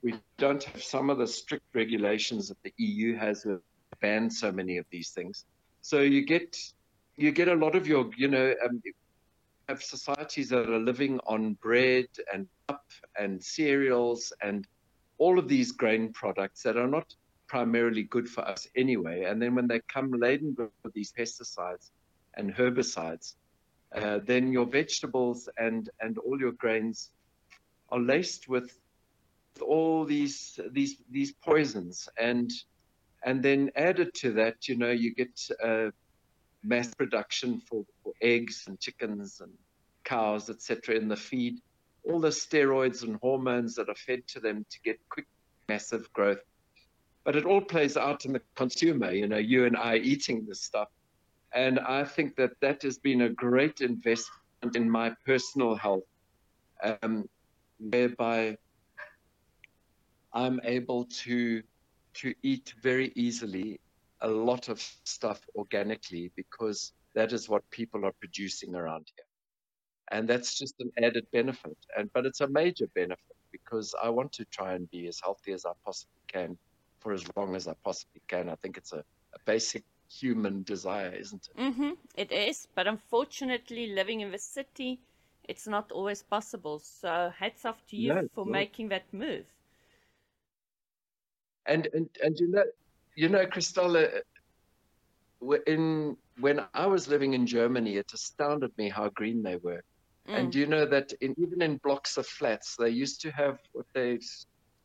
[0.02, 3.60] we don't have some of the strict regulations that the EU has to
[4.00, 5.44] ban so many of these things.
[5.82, 6.56] So you get
[7.16, 8.82] you get a lot of your, you know, um,
[9.68, 12.84] have societies that are living on bread and up
[13.18, 14.66] and cereals and
[15.18, 17.14] all of these grain products that are not
[17.46, 19.24] primarily good for us anyway.
[19.24, 21.90] And then when they come laden with these pesticides
[22.36, 23.34] and herbicides,
[23.94, 27.10] uh, then your vegetables and, and all your grains
[27.90, 28.78] are laced with
[29.60, 32.50] all these these these poisons and
[33.24, 35.90] and then added to that, you know, you get uh,
[36.62, 39.52] mass production for, for eggs and chickens and
[40.04, 41.60] cows, etc., in the feed.
[42.04, 45.26] All the steroids and hormones that are fed to them to get quick,
[45.68, 46.40] massive growth
[47.24, 50.62] but it all plays out in the consumer, you know, you and I eating this
[50.62, 50.88] stuff.
[51.52, 56.04] And I think that that has been a great investment in my personal health,
[56.82, 57.28] um,
[57.78, 58.56] whereby
[60.32, 61.62] I'm able to
[62.14, 63.80] to eat very easily
[64.20, 69.24] a lot of stuff organically because that is what people are producing around here.
[70.12, 71.76] And that's just an added benefit.
[71.96, 75.52] And but it's a major benefit because I want to try and be as healthy
[75.52, 76.56] as I possibly can
[76.98, 78.48] for as long as I possibly can.
[78.48, 81.60] I think it's a, a basic human desire, isn't it?
[81.60, 81.90] Mm-hmm.
[82.16, 85.00] It is, but unfortunately, living in the city,
[85.44, 86.80] it's not always possible.
[86.80, 88.52] So hats off to you no, for no.
[88.52, 89.46] making that move.
[91.66, 92.64] And and and you know,
[93.14, 94.20] you know, Christella,
[95.66, 99.82] in when I was living in Germany, it astounded me how green they were.
[100.28, 100.38] Mm.
[100.38, 103.86] And you know that in, even in blocks of flats, they used to have what
[103.94, 104.18] they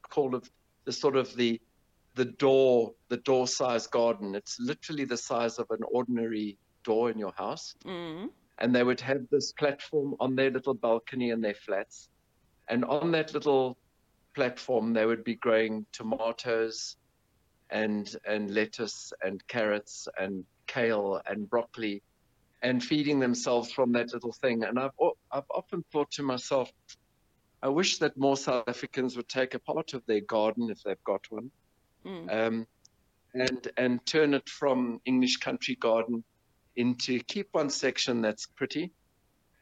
[0.10, 0.50] called
[0.86, 1.62] the sort of the
[2.16, 4.36] the door, the door size garden.
[4.36, 7.76] It's literally the size of an ordinary door in your house.
[7.86, 8.30] Mm.
[8.60, 12.10] And they would have this platform on their little balcony in their flats.
[12.70, 13.78] And on that little
[14.36, 16.98] platform, they would be growing tomatoes
[17.70, 22.02] and, and lettuce and carrots and kale and broccoli
[22.62, 24.64] and feeding themselves from that little thing.
[24.64, 24.92] And I've,
[25.32, 26.70] I've often thought to myself,
[27.62, 31.04] I wish that more South Africans would take a part of their garden if they've
[31.06, 31.52] got one,
[32.06, 32.32] Mm.
[32.32, 32.68] um,
[33.34, 36.24] and and turn it from English country garden
[36.76, 38.92] into keep one section that's pretty,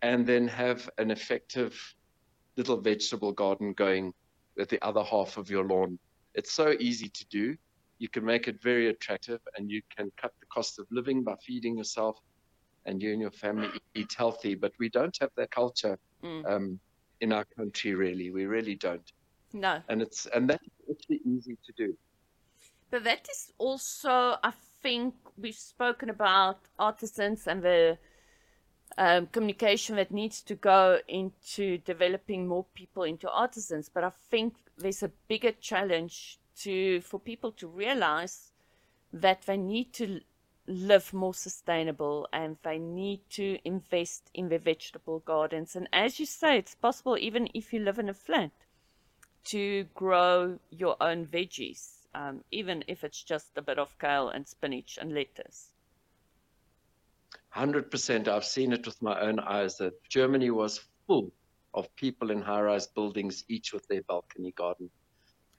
[0.01, 1.73] and then have an effective
[2.57, 4.13] little vegetable garden going
[4.57, 5.97] with the other half of your lawn.
[6.35, 7.55] It's so easy to do.
[7.99, 11.35] You can make it very attractive, and you can cut the cost of living by
[11.45, 12.17] feeding yourself,
[12.85, 14.55] and you and your family eat healthy.
[14.55, 16.45] But we don't have that culture Mm.
[16.49, 16.79] um,
[17.19, 18.31] in our country, really.
[18.31, 19.11] We really don't,
[19.53, 21.97] No, and it's and that's actually easy to do.
[22.91, 27.97] but that is also, I think, we've spoken about artisans and the
[28.97, 33.89] um, communication that needs to go into developing more people into artisans.
[33.89, 38.51] But I think there's a bigger challenge to for people to realize
[39.11, 40.21] that they need to
[40.67, 45.75] live more sustainable and they need to invest in their vegetable gardens.
[45.75, 48.51] And as you say, it's possible even if you live in a flat
[49.45, 54.47] to grow your own veggies, um, even if it's just a bit of kale and
[54.47, 55.73] spinach and lettuce.
[57.53, 58.27] Hundred percent.
[58.27, 59.77] I've seen it with my own eyes.
[59.77, 61.31] That Germany was full
[61.75, 64.89] of people in high-rise buildings, each with their balcony garden,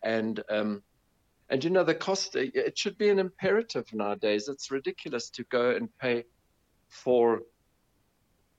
[0.03, 0.83] and um,
[1.51, 2.35] and you know the cost.
[2.35, 4.49] It should be an imperative nowadays.
[4.49, 6.25] It's ridiculous to go and pay
[6.89, 7.43] for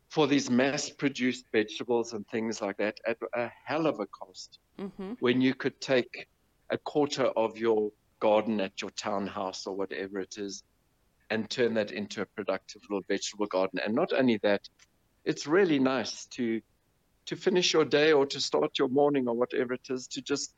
[0.07, 4.59] for these mass-produced vegetables and things like that at a hell of a cost.
[4.79, 6.27] hmm when you could take
[6.69, 10.63] a quarter of your garden at your townhouse or whatever it is
[11.29, 13.79] and turn that into a productive little vegetable garden.
[13.83, 14.61] And not only that
[15.23, 16.61] it's really nice to
[17.25, 20.53] to finish your day or to start your morning or whatever it is to just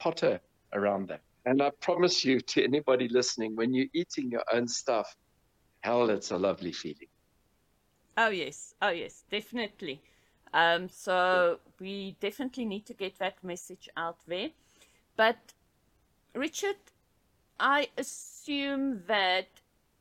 [0.00, 0.40] potter
[0.72, 1.20] around that.
[1.46, 5.14] And i promise you to anybody listening when you're eating your own stuff
[5.80, 7.08] hell it's a lovely feeling.
[8.16, 10.00] Oh yes, oh yes, definitely.
[10.52, 14.50] Um, so we definitely need to get that message out there.
[15.16, 15.38] But
[16.34, 16.76] Richard,
[17.60, 19.48] I assume that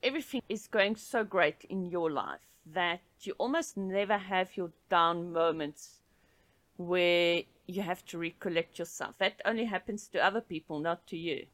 [0.04, 2.40] everything is going so great in your life
[2.74, 6.02] that you almost never have your down moments
[6.78, 9.16] where you have to recollect yourself.
[9.18, 11.46] That only happens to other people, not to you.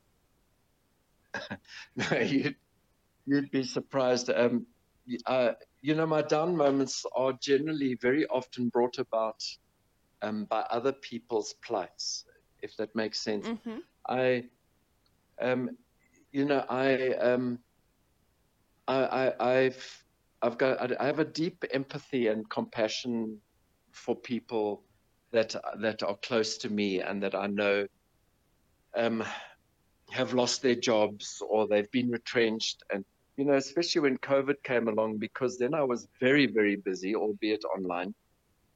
[1.95, 2.55] No, you'd,
[3.25, 4.29] you'd be surprised.
[4.29, 4.67] Um,
[5.25, 9.43] uh, you know, my down moments are generally very often brought about
[10.21, 12.25] um, by other people's plights,
[12.61, 13.47] if that makes sense.
[13.47, 13.77] Mm-hmm.
[14.07, 14.45] I,
[15.41, 15.71] um,
[16.31, 17.59] you know, I, um,
[18.88, 19.05] I,
[19.39, 20.03] I, I've,
[20.41, 23.39] I've got, I have a deep empathy and compassion
[23.91, 24.84] for people
[25.31, 27.88] that that are close to me and that I know
[28.95, 29.23] um,
[30.11, 33.03] have lost their jobs or they've been retrenched, and
[33.38, 37.63] you know, especially when COVID came along, because then I was very, very busy, albeit
[37.65, 38.13] online,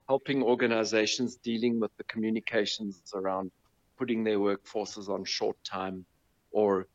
[0.08, 3.52] helping organizations dealing with the communications around
[4.00, 6.06] putting their workforces on short time
[6.52, 6.88] or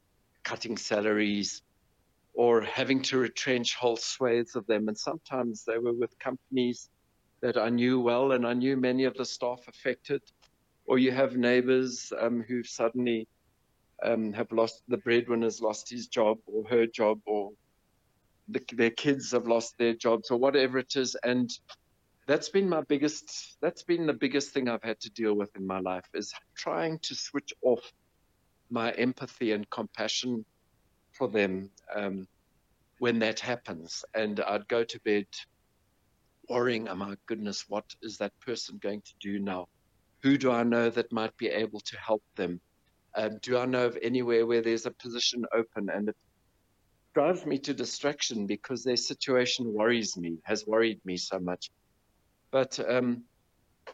[0.43, 1.63] cutting salaries
[2.35, 4.89] or having to retrench whole swathes of them.
[4.89, 6.89] And sometimes they were with companies
[7.41, 10.23] that I knew well and I knew many of the staff affected.
[10.87, 13.29] Or you have neighbors um, who suddenly
[14.03, 17.51] um, have lost the breadwinner's lost his job or her job or
[18.49, 21.17] the, their kids have lost their jobs or whatever it is.
[21.23, 21.51] And
[22.27, 25.67] that's been my biggest that's been the biggest thing I've had to deal with in
[25.67, 27.93] my life is trying to switch off
[28.71, 30.45] my empathy and compassion
[31.13, 32.27] for them um,
[32.99, 34.05] when that happens.
[34.15, 35.27] And I'd go to bed
[36.49, 39.69] worrying, oh my goodness, what is that person going to do now?
[40.23, 42.61] Who do I know that might be able to help them?
[43.15, 45.89] Um, do I know of anywhere where there's a position open?
[45.91, 46.17] And it
[47.15, 51.71] drives me to distraction because their situation worries me, has worried me so much.
[52.51, 53.25] But um,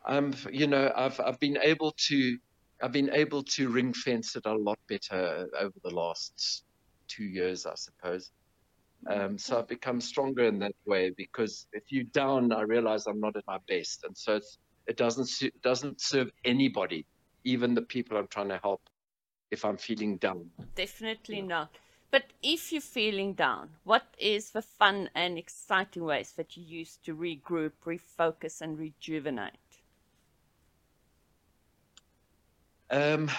[0.05, 2.39] I'm, you know, I've I've been able to
[2.83, 6.65] I've been able to ring fence it a lot better over the last
[7.09, 8.31] two years, I suppose.
[9.09, 13.21] Um, so I've become stronger in that way because if you're down, I realize I'm
[13.21, 17.07] not at my best, and so it's, it doesn't su- doesn't serve anybody,
[17.45, 18.83] even the people I'm trying to help,
[19.51, 20.51] if I'm feeling down.
[20.75, 21.71] Definitely not.
[22.11, 26.99] But if you're feeling down, what is the fun and exciting ways that you use
[27.05, 29.53] to regroup, refocus, and rejuvenate?
[32.91, 33.31] Um,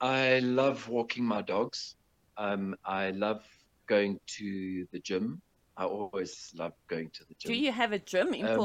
[0.00, 1.96] I love walking my dogs.
[2.36, 3.42] Um, I love
[3.88, 5.42] going to the gym.
[5.76, 7.52] I always love going to the gym.
[7.52, 8.56] Do you have a gym in Um?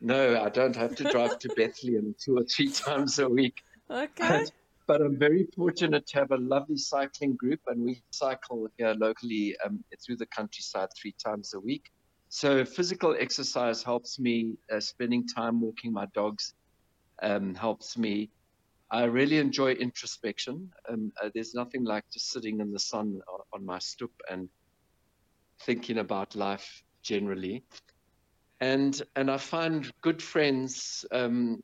[0.00, 3.56] No, I don't have to drive to Bethlehem two or three times a week.
[3.90, 4.44] Okay.
[4.88, 9.54] But I'm very fortunate to have a lovely cycling group, and we cycle here locally
[9.62, 11.84] um, through the countryside three times a week.
[12.30, 14.56] So physical exercise helps me.
[14.72, 16.54] Uh, spending time walking my dogs
[17.22, 18.30] um, helps me.
[18.90, 20.70] I really enjoy introspection.
[20.88, 24.48] Um, uh, there's nothing like just sitting in the sun on, on my stoep and
[25.62, 27.64] thinking about life generally.
[28.60, 31.62] And and I find good friends um,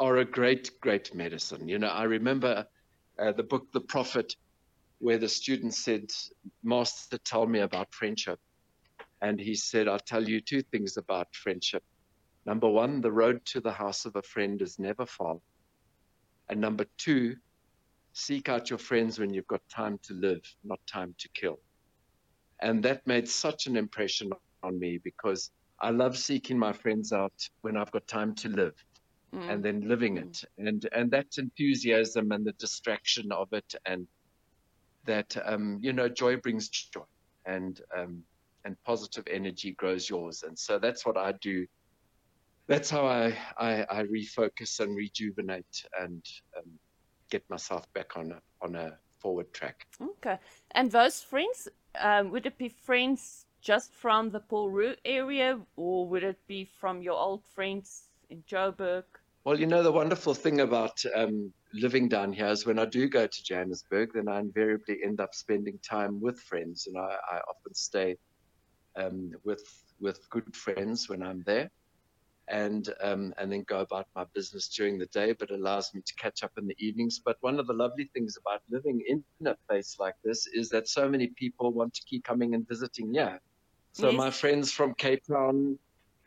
[0.00, 1.68] are a great great medicine.
[1.68, 2.66] You know, I remember
[3.18, 4.34] uh, the book The Prophet,
[4.98, 6.10] where the student said,
[6.62, 8.38] "Master, tell me about friendship,"
[9.22, 11.82] and he said, "I'll tell you two things about friendship.
[12.46, 15.36] Number one, the road to the house of a friend is never far,
[16.48, 17.36] and number two,
[18.12, 21.60] seek out your friends when you've got time to live, not time to kill."
[22.60, 27.34] And that made such an impression on me because I love seeking my friends out
[27.62, 28.74] when I've got time to live
[29.34, 29.50] Mm.
[29.50, 34.06] and then living it and and that enthusiasm and the distraction of it and
[35.04, 37.02] that um, you know joy brings joy
[37.46, 38.24] and um,
[38.64, 41.66] and positive energy grows yours and so that's what I do
[42.68, 46.24] that's how I I, I refocus and rejuvenate and
[46.56, 46.70] um,
[47.30, 50.38] get myself back on a on a forward track Okay.
[50.72, 51.68] And those friends,
[52.00, 56.64] um, would it be friends just from the Paul Roux area, or would it be
[56.64, 59.04] from your old friends in Joburg?
[59.44, 63.08] Well, you know, the wonderful thing about um, living down here is when I do
[63.08, 67.36] go to Johannesburg, then I invariably end up spending time with friends, and I, I
[67.36, 68.16] often stay
[68.96, 69.64] um, with
[70.00, 71.70] with good friends when I'm there,
[72.48, 75.32] and um, and then go about my business during the day.
[75.32, 77.20] But it allows me to catch up in the evenings.
[77.24, 80.88] But one of the lovely things about living in a place like this is that
[80.88, 83.38] so many people want to keep coming and visiting Yeah,
[83.92, 84.18] So Yes.
[84.18, 85.78] my friends from Cape Town,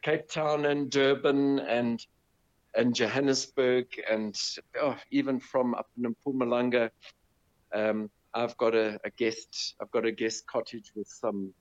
[0.04, 2.06] Cape Town and Durban and
[2.76, 4.36] and Johannesburg and
[4.82, 6.90] oh, even from up in Mpumalanga.
[7.74, 9.76] Um, I've got a, a guest.
[9.82, 11.54] I've got a guest cottage with some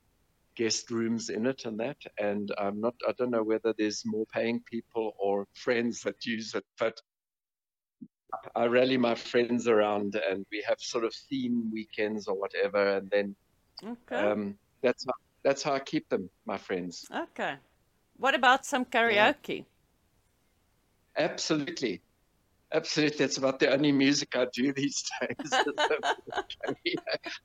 [0.57, 1.99] guest rooms in it and that.
[2.19, 2.95] And I'm not.
[3.07, 6.97] I don't know whether there's more paying people or friends that use it, but
[8.55, 13.11] I rally my friends around, and we have sort of theme weekends or whatever, and
[13.11, 13.37] then
[13.85, 14.17] Okay.
[14.17, 15.13] um, that's how,
[15.45, 17.05] that's how I keep them, my friends.
[17.15, 17.57] okay.
[18.19, 19.67] What about some karaoke?
[21.19, 22.01] Absolutely.
[22.73, 23.19] Absolutely.
[23.19, 25.53] That's about the only music I do these days.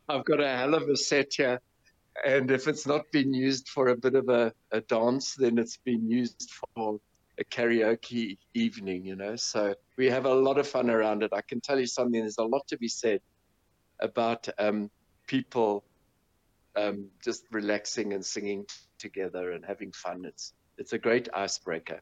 [0.10, 1.60] I've got a hell of a set here.
[2.26, 5.78] And if it's not been used for a bit of a, a dance, then it's
[5.78, 7.00] been used for
[7.40, 9.36] a karaoke evening, you know.
[9.36, 11.32] So we have a lot of fun around it.
[11.34, 13.22] I can tell you something, there's a lot to be said
[14.00, 14.92] about um,
[15.28, 15.84] people
[16.76, 18.66] um, just relaxing and singing
[19.00, 20.26] together and having fun.
[20.26, 22.02] It's, it's a great icebreaker.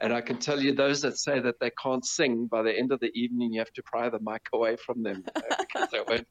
[0.00, 2.92] And I can tell you, those that say that they can't sing, by the end
[2.92, 5.90] of the evening, you have to pry the mic away from them you know, because
[5.90, 6.26] they won't.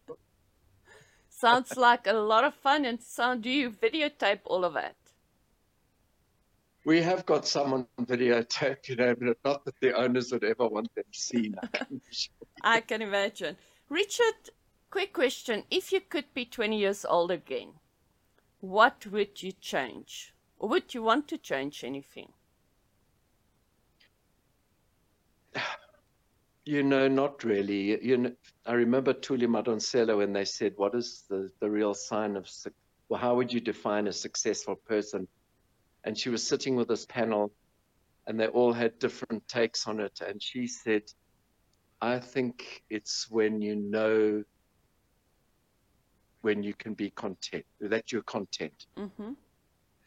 [1.39, 2.83] Sounds like a lot of fun.
[2.83, 4.95] And so, do you videotape all of it?
[6.83, 10.67] We have got some on videotape, you know, but not that the owners would ever
[10.67, 11.55] want them seen.
[11.61, 12.01] I can.
[12.63, 13.55] I can imagine.
[13.87, 14.49] Richard,
[14.89, 15.63] quick question.
[15.69, 17.73] If you could be 20 years old again,
[18.59, 20.33] what would you change?
[20.57, 22.33] Or would you want to change anything?
[26.67, 28.05] You know, not really.
[28.05, 28.31] You know,
[28.65, 32.73] I remember Thuli Madonsela when they said, "What is the the real sign of suc
[33.07, 33.21] well?
[33.21, 35.29] How would you define a successful person?"
[36.03, 37.53] And she was sitting with this panel,
[38.25, 40.19] and they all had different takes on it.
[40.19, 41.03] And she said,
[42.01, 44.43] "I think it's when you know
[46.41, 49.31] when you can be content, that you're content." Mm-hmm.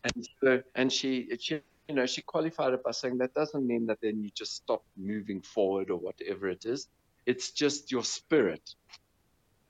[0.05, 3.87] And so, and she, she, you know, she qualified it by saying that doesn't mean
[3.87, 6.87] that then you just stop moving forward or whatever it is.
[7.27, 8.63] It's just your spirit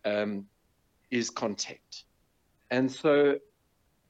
[0.05, 0.45] um,
[1.11, 2.05] is content.
[2.71, 3.39] And so,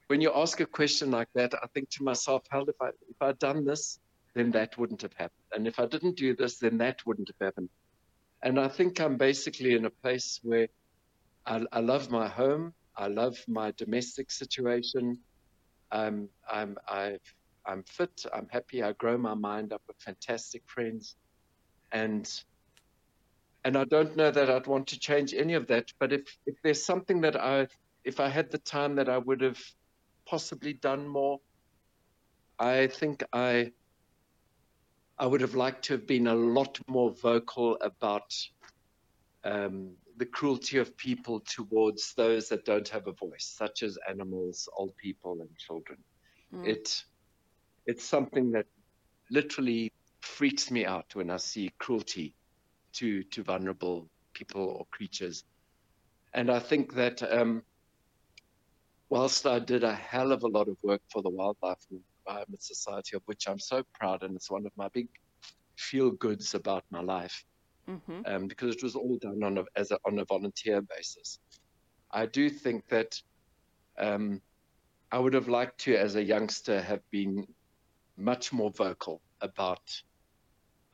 [0.07, 3.21] when you ask a question like that, I think to myself, hell, if I if
[3.21, 3.97] I'd done this,
[4.35, 7.47] then that wouldn't have happened, and if I didn't do this, then that wouldn't have
[7.47, 7.69] happened.
[8.43, 10.67] And I think I'm basically in a place where
[11.45, 15.19] I, I love my home, I love my domestic situation.
[15.91, 17.19] I'm I'm I've,
[17.65, 18.25] I'm fit.
[18.33, 18.83] I'm happy.
[18.83, 21.15] I grow my mind up with fantastic friends,
[21.91, 22.29] and
[23.63, 25.91] and I don't know that I'd want to change any of that.
[25.99, 27.67] But if if there's something that I
[28.03, 29.59] if I had the time that I would have
[30.25, 31.39] possibly done more,
[32.57, 33.71] I think I
[35.17, 38.33] I would have liked to have been a lot more vocal about
[39.43, 44.67] um, the cruelty of people towards those that don't have a voice, such as animals,
[44.75, 45.99] old people, and children.
[46.53, 46.67] Mm.
[46.67, 47.03] It
[47.85, 48.65] it's something that
[49.29, 52.35] literally freaks me out when I see cruelty
[52.93, 55.43] to to vulnerable people or creatures.
[56.33, 57.63] And I think that um,
[59.09, 62.63] whilst I did a hell of a lot of work for the Wildlife and Environment
[62.63, 65.09] Society, of which I'm so proud, and it's one of my big
[65.75, 67.43] feel goods about my life,
[67.89, 68.21] mm-hmm.
[68.25, 71.39] um, because it was all done on a, as a, on a volunteer basis.
[72.11, 73.21] I do think that
[73.97, 74.41] um,
[75.11, 77.47] I would have liked to, as a youngster, have been
[78.21, 79.81] much more vocal about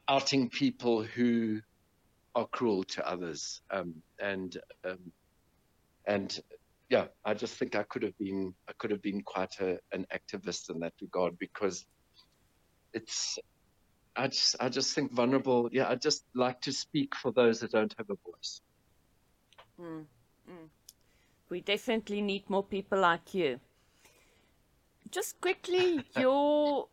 [0.07, 1.59] outing people who
[2.35, 3.61] are cruel to others.
[3.71, 5.11] Um, and um,
[6.05, 6.39] and
[6.89, 10.05] yeah, I just think I could have been I could have been quite a, an
[10.13, 11.85] activist in that regard because
[12.93, 13.37] it's
[14.15, 15.69] I just I just think vulnerable.
[15.71, 18.61] Yeah, I just like to speak for those that don't have a voice.
[19.79, 20.05] Mm,
[20.49, 20.69] mm.
[21.49, 23.59] We definitely need more people like you.
[25.11, 26.87] Just quickly, your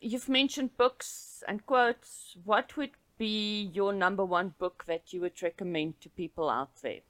[0.00, 2.36] you've mentioned books and quotes.
[2.44, 7.00] What would be your number one book that you would recommend to people out there?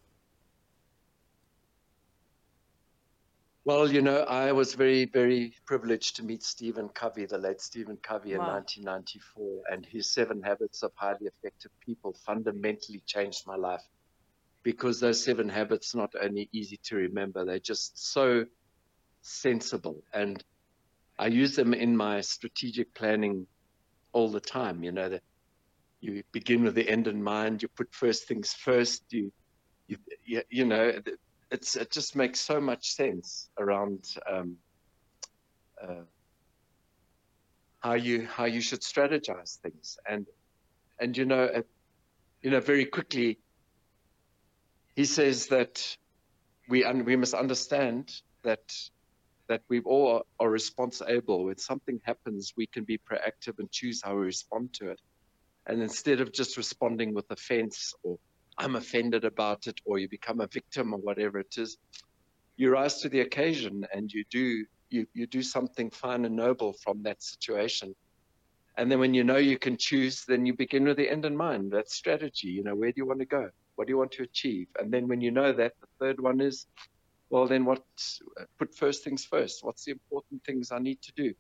[3.65, 7.97] Well, you know, I was very, very privileged to meet Stephen Covey, the late Stephen
[7.97, 8.45] Covey, wow.
[8.45, 13.83] in 1994, and his Seven Habits of Highly Effective People fundamentally changed my life
[14.63, 18.47] because those seven habits not only easy to remember, they're just so
[19.21, 20.03] sensible.
[20.13, 20.43] And
[21.19, 23.47] I use them in my strategic planning
[24.13, 24.83] all the time.
[24.83, 25.23] You know, that
[26.01, 29.33] you begin with the end in mind, you put first things first, you,
[29.89, 30.93] you, you know,
[31.51, 34.57] it's it just makes so much sense around um,
[35.83, 36.03] uh,
[37.81, 40.27] how you how you should strategize things and
[40.99, 41.63] and you know
[42.43, 43.39] you know very quickly
[44.97, 45.97] he says that
[46.69, 48.13] we un- we must understand
[48.43, 48.73] that
[49.49, 54.15] that we all are responsible when something happens we can be proactive and choose how
[54.15, 55.01] we respond to it
[55.67, 58.19] and instead of just responding with offense or
[58.59, 61.77] I'm offended about it, or you become a victim, or whatever it is.
[62.57, 66.73] You rise to the occasion and you do you, you do something fine and noble
[66.73, 67.95] from that situation.
[68.79, 71.37] And then when you know you can choose, then you begin with the end in
[71.37, 71.73] mind.
[71.73, 73.51] That strategy, you know, where do you want to go?
[73.75, 74.69] What do you want to achieve?
[74.79, 76.67] And then when you know that, the third one is,
[77.31, 77.83] well, then what?
[78.59, 79.65] Put first things first.
[79.65, 81.35] What's the important things I need to do?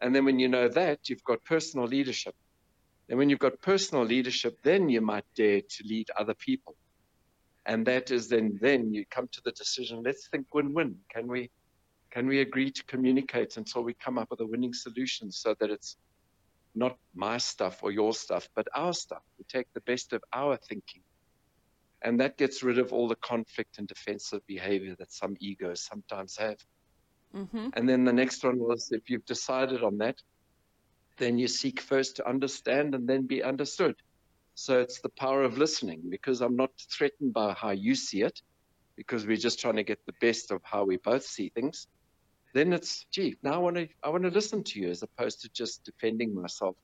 [0.00, 2.34] And then when you know that, you've got personal leadership.
[3.08, 6.76] And when you've got personal leadership, then you might dare to lead other people.
[7.66, 10.96] And that is then then you come to the decision, let's think win-win.
[11.12, 11.50] Can we
[12.10, 15.70] can we agree to communicate until we come up with a winning solution so that
[15.70, 15.96] it's
[16.74, 19.22] not my stuff or your stuff, but our stuff.
[19.38, 21.02] We take the best of our thinking.
[22.02, 26.36] And that gets rid of all the conflict and defensive behavior that some egos sometimes
[26.36, 26.56] have.
[27.34, 27.68] Mm-hmm.
[27.74, 30.16] And then the next one was if you've decided on that,
[31.18, 33.96] then you seek first to understand and then be understood.
[34.54, 38.40] So it's the power of listening because I'm not threatened by how you see it,
[38.96, 41.86] because we're just trying to get the best of how we both see things.
[42.52, 45.40] Then it's, gee, now I want to I want to listen to you as opposed
[45.42, 46.76] to just defending myself.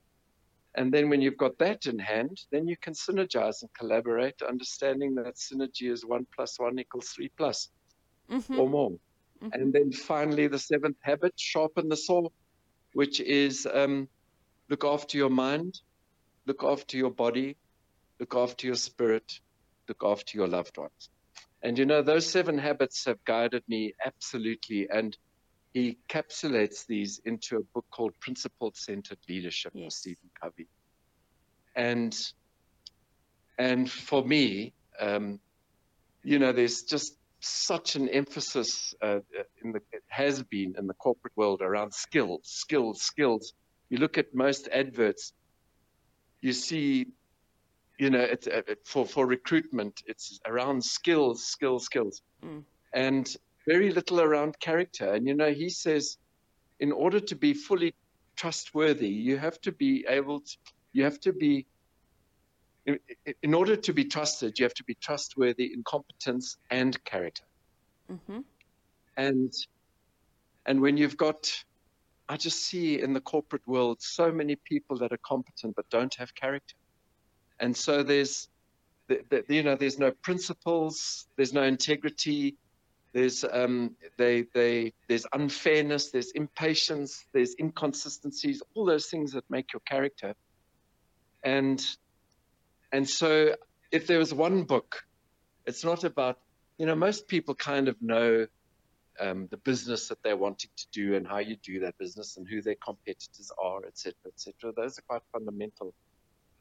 [0.77, 5.15] And then when you've got that in hand, then you can synergize and collaborate, understanding
[5.17, 7.71] that synergy is one plus one equals three plus
[8.31, 8.61] mm-hmm.
[8.61, 8.91] or more.
[8.91, 9.49] Mm-hmm.
[9.53, 12.29] And then finally, the seventh habit, sharpen the saw,
[12.93, 14.09] which is um,
[14.69, 15.81] Look after your mind,
[16.47, 17.57] look after your body,
[18.19, 19.41] look after your spirit,
[19.89, 21.09] look after your loved ones.
[21.63, 24.89] And you know, those seven habits have guided me absolutely.
[24.91, 25.17] And
[25.77, 29.85] he encapsulates these into a book called Principle Centered Leadership yes.
[29.85, 30.69] by Stephen Covey.
[31.75, 32.17] And
[33.59, 35.39] and for me, um,
[36.23, 39.19] you know, there's just such an emphasis uh,
[39.63, 43.53] in the it has been in the corporate world around skills, skills, skills
[43.91, 45.35] you look at most adverts,
[46.41, 47.07] you see,
[47.99, 52.63] you know, it's, uh, for for recruitment, it's around skills, skills, skills, mm.
[52.95, 55.13] and very little around character.
[55.13, 56.19] And you know, he says,
[56.81, 57.95] in order to be fully
[58.37, 60.57] trustworthy, you have to be able to,
[60.93, 61.67] you have to be
[62.85, 62.99] in,
[63.43, 67.43] in, order to be trusted, you have to be trustworthy in competence and character.
[68.11, 68.41] Mm-hmm.
[69.17, 69.53] And
[70.67, 71.65] and when you've got
[72.29, 76.15] I just see in the corporate world so many people that are competent but don't
[76.17, 76.75] have character.
[77.61, 78.49] And so there's,
[79.09, 82.57] the, the, you know, there's no principles, there's no integrity,
[83.17, 89.73] There's um, they they there's unfairness, there's impatience, there's inconsistencies, all those things that make
[89.73, 90.35] your character.
[91.43, 91.83] And
[92.93, 93.57] and so
[93.91, 95.07] if there was one book,
[95.65, 96.41] it's not about
[96.77, 98.47] you know most people kind of know
[99.19, 102.47] um, the business that they're wanting to do and how you do that business and
[102.47, 104.75] who their competitors are, etc., etc.
[104.77, 105.95] Those are quite fundamental,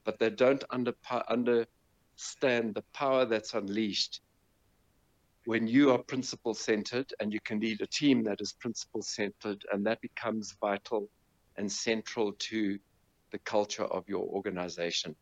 [0.04, 0.94] but they don't under,
[1.28, 4.22] understand the power that's unleashed
[5.46, 9.64] when you are principle centered and you can lead a team that is principle centered,
[9.72, 11.08] and that becomes vital
[11.56, 12.78] and central to
[13.30, 15.14] the culture of your organization,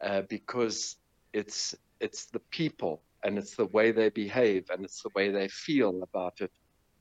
[0.00, 0.96] uh, because
[1.32, 5.48] it's it's the people and it's the way they behave and it's the way they
[5.48, 6.52] feel about it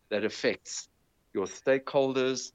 [0.09, 0.89] that affects
[1.33, 2.53] your stakeholders,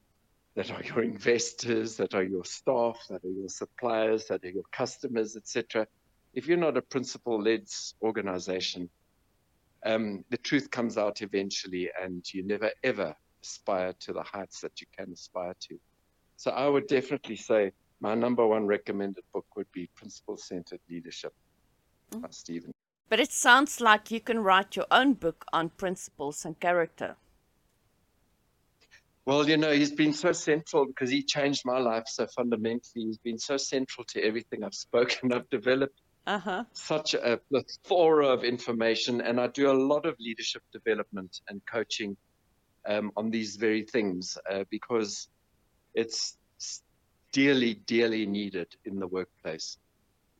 [0.55, 4.69] that are your investors, that are your staff, that are your suppliers, that are your
[4.73, 5.87] customers, etc.
[6.33, 7.67] If you're not a principle-led
[8.01, 8.89] organization,
[9.85, 14.79] um, the truth comes out eventually, and you never ever aspire to the heights that
[14.79, 15.79] you can aspire to.
[16.37, 21.33] So I would definitely say my number one recommended book would be Principle Centered Leadership
[22.11, 22.21] mm-hmm.
[22.21, 22.71] by Stephen.
[23.09, 27.15] But it sounds like you can write your own book on principles and character.
[29.25, 33.05] Well, you know, he's been so central because he changed my life so fundamentally.
[33.05, 35.31] He's been so central to everything I've spoken.
[35.31, 36.63] I've developed uh-huh.
[36.73, 42.15] such a plethora of information, and I do a lot of leadership development and coaching
[42.85, 45.27] um, on these very things uh, because
[45.93, 46.37] it's
[47.31, 49.77] dearly, dearly needed in the workplace.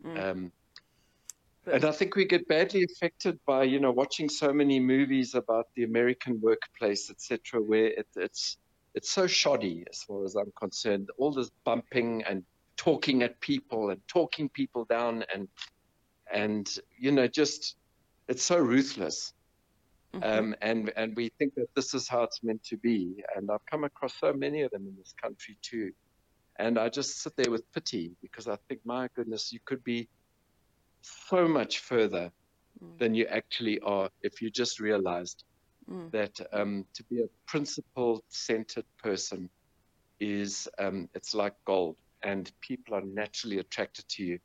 [0.05, 0.23] Mm.
[0.23, 0.51] Um,
[1.65, 5.67] and I think we get badly affected by, you know, watching so many movies about
[5.75, 8.57] the American workplace, etc., where it, it's
[8.95, 11.09] it's so shoddy as far as I'm concerned.
[11.17, 12.43] All this bumping and
[12.83, 15.47] talking at people and talking people down and
[16.33, 17.75] and you know just
[18.27, 19.33] it's so ruthless.
[20.13, 20.23] Mm-hmm.
[20.23, 23.23] Um, and and we think that this is how it's meant to be.
[23.35, 25.91] And I've come across so many of them in this country too.
[26.59, 30.07] And I just sit there with pity because I think, my goodness, you could be
[31.01, 32.31] so much further
[32.81, 32.99] mm.
[32.99, 35.45] than you actually are if you just realized
[35.89, 36.11] mm.
[36.11, 39.49] that um, to be a principle centered person
[40.19, 44.39] is um, it's like gold and people are naturally attracted to you.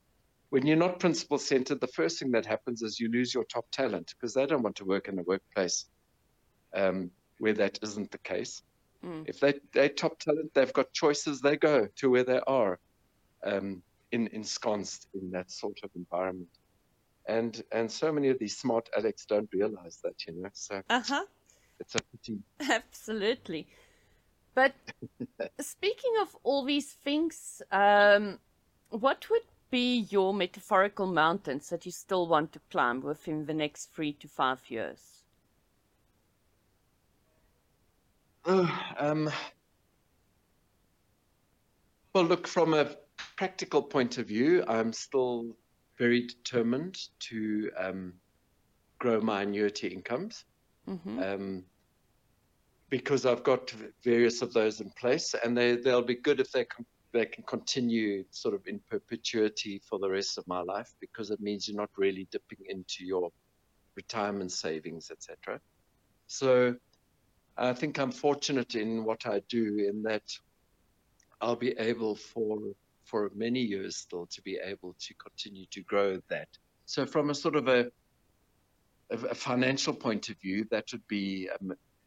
[0.50, 3.66] When you're not principle centered the first thing that happens is you lose your top
[3.70, 5.86] talent because they don't want to work in a workplace
[6.74, 8.62] um, where that isn't the case.
[9.04, 9.28] Mm.
[9.28, 12.80] if they, they top talent they've got choices they go to where they are
[13.44, 16.48] um, in, ensconced in that sort of environment.
[17.28, 21.24] And and so many of these smart addicts don't realize that you know so uh-huh.
[21.78, 22.40] it's a pity.
[22.60, 23.68] Absolutely
[24.58, 24.74] but
[25.60, 28.40] speaking of all these things um,
[28.90, 33.94] what would be your metaphorical mountains that you still want to climb within the next
[33.94, 35.22] three to five years
[38.46, 39.30] oh, um,
[42.12, 42.96] well look from a
[43.36, 45.56] practical point of view i'm still
[45.98, 48.12] very determined to um,
[48.98, 50.44] grow my annuity incomes
[50.88, 51.22] mm-hmm.
[51.22, 51.64] um,
[52.90, 53.72] because I've got
[54.02, 57.44] various of those in place, and they they'll be good if they can they can
[57.44, 61.76] continue sort of in perpetuity for the rest of my life because it means you're
[61.76, 63.30] not really dipping into your
[63.96, 65.60] retirement savings, etc.
[66.26, 66.76] So
[67.56, 70.22] I think I'm fortunate in what I do in that
[71.40, 72.58] I'll be able for
[73.04, 76.48] for many years still to be able to continue to grow that.
[76.84, 77.90] So from a sort of a,
[79.10, 81.58] a financial point of view, that would be a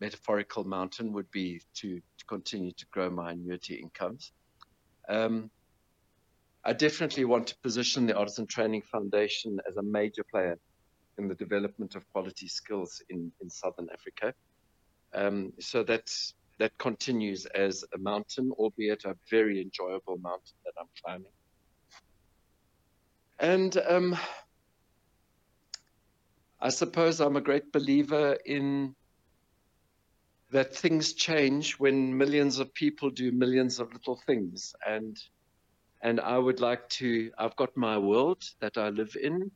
[0.02, 4.34] metaphorical mountain would be to, to continue to grow my annuity incomes.
[5.08, 5.50] Um,
[6.66, 10.58] I definitely want to position the Artisan Training Foundation as a major player
[11.18, 14.34] in the development of quality skills in, in Southern Africa.
[15.14, 20.90] Um, so that's that continues as a mountain, albeit a very enjoyable mountain that I'm
[21.04, 21.32] climbing.
[23.40, 24.16] And um,
[26.60, 28.96] I suppose I'm a great believer in
[30.52, 34.74] that things change when millions of people do millions of little things.
[34.86, 35.18] And
[36.04, 37.32] and I would like to.
[37.38, 39.52] I've got my world that I live in.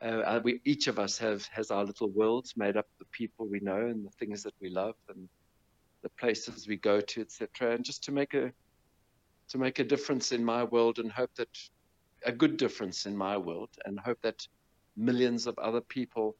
[0.00, 3.46] Uh, we each of us have has our little worlds made up of the people
[3.46, 5.28] we know and the things that we love and
[6.02, 8.52] the places we go to, etc., and just to make a
[9.48, 11.48] to make a difference in my world and hope that
[12.24, 14.46] a good difference in my world and hope that
[14.96, 16.36] millions of other people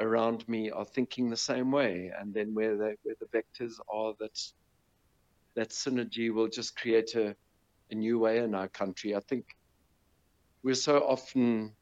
[0.00, 4.14] around me are thinking the same way and then where the where the vectors are
[4.20, 4.38] that
[5.54, 7.34] that synergy will just create a,
[7.90, 9.44] a new way in our country i think
[10.62, 11.72] we're so often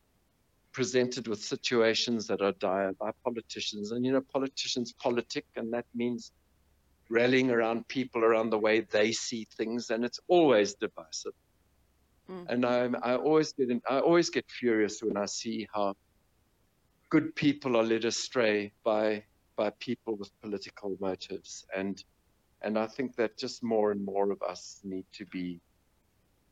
[0.77, 3.93] presented with situations that are dire by politicians.
[3.93, 6.33] And, you know, politicians politic, and that means
[7.09, 11.33] rallying around people around the way they see things, and it's always divisive.
[12.31, 12.45] Mm.
[12.51, 15.95] And I, I always get in, I always get furious when I see how
[17.11, 19.25] good people are led astray by
[19.57, 22.03] by people with political motives, and
[22.63, 25.61] and I think that just more and more of us need to be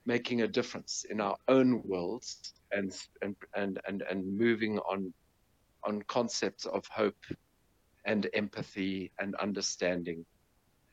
[0.07, 5.13] making a difference in our own worlds and and and and, and moving on
[5.85, 7.25] on concepts of hope
[8.07, 10.25] and empathy and understanding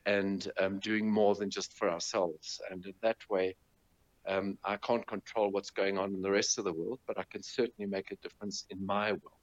[0.06, 2.60] and um, doing more than just for ourselves.
[2.70, 3.54] And in that way,
[4.26, 7.24] um, I can't control what's going on in the rest of the world, but I
[7.30, 9.41] can certainly make a difference in my world.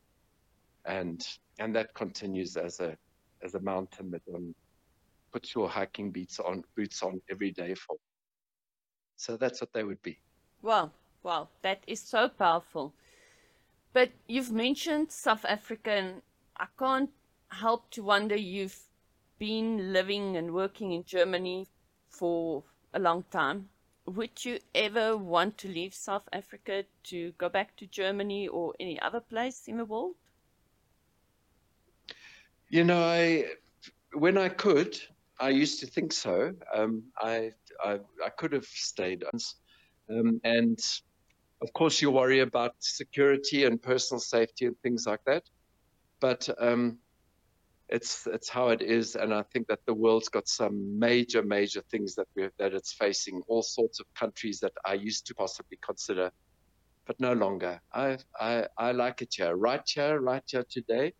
[0.86, 1.26] And
[1.60, 2.98] and that continues as a
[3.44, 4.54] as a mountain that um,
[5.32, 7.96] puts your hiking boots on boots on every day for.
[9.16, 10.18] So that's what they would be.
[10.62, 10.92] Wow,
[11.24, 12.94] wow, that is so powerful.
[13.92, 16.22] But you've mentioned South Africa, and
[16.58, 17.10] I can't
[17.50, 18.80] help to wonder you've
[19.40, 21.68] been living and working in Germany
[22.10, 22.64] for
[22.94, 23.70] a long time.
[24.06, 29.00] Would you ever want to leave South Africa to go back to Germany or any
[29.00, 30.16] other place in the world?
[32.70, 33.46] You know, I
[34.14, 35.00] when I could,
[35.40, 36.54] I used to think so.
[36.74, 37.52] Um, I,
[37.84, 39.24] I, I could have stayed,
[40.10, 40.80] um, and
[41.62, 45.44] of course you worry about security and personal safety and things like that.
[46.20, 47.00] But um,
[47.88, 51.82] it's it's how it is, and I think that the world's got some major major
[51.90, 53.42] things that we that it's facing.
[53.48, 56.30] All sorts of countries that I used to possibly consider,
[57.08, 57.82] but no longer.
[57.94, 61.14] I I I like it here, right here, right here today.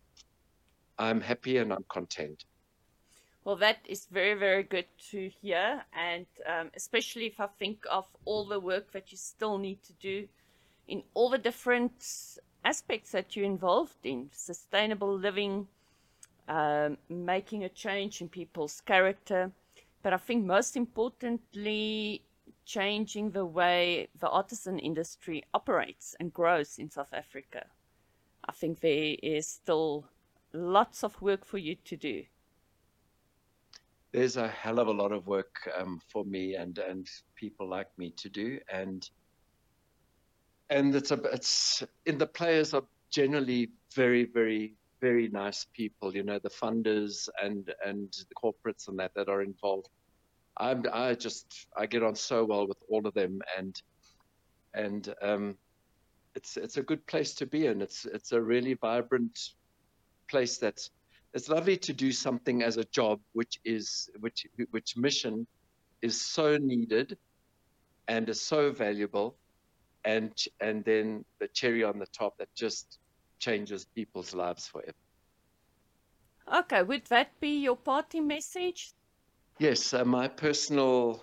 [1.00, 2.44] I'm happy and I'm content.
[3.44, 5.82] Well, that is very, very good to hear.
[5.94, 9.94] And um, especially if I think of all the work that you still need to
[9.94, 10.28] do
[10.88, 12.04] in all the different
[12.64, 15.66] aspects that you're involved in sustainable living,
[16.48, 19.50] um, making a change in people's character.
[20.02, 22.22] But I think most importantly,
[22.66, 27.64] changing the way the artisan industry operates and grows in South Africa.
[28.44, 30.04] I think there is still
[30.52, 32.24] lots of work for you to do.
[34.12, 37.86] There's a hell of a lot of work um, for me and, and people like
[37.96, 39.08] me to do, and
[40.68, 46.22] and it's a, it's in the players are generally very very very nice people, you
[46.22, 49.88] know, the funders and and the corporates and that that are involved.
[50.56, 53.80] I'm I just I get on so well with all of them and
[54.74, 55.56] and um,
[56.34, 57.80] it's it's a good place to be in.
[57.82, 59.38] It's it's a really vibrant
[60.30, 60.90] place that's
[61.34, 65.46] it's lovely to do something as a job which is which which mission
[66.02, 67.16] is so needed
[68.08, 69.36] and is so valuable
[70.04, 72.98] and and then the cherry on the top that just
[73.38, 74.92] changes people's lives forever.
[76.52, 78.92] Okay, would that be your party message?
[79.58, 81.22] Yes, uh, my personal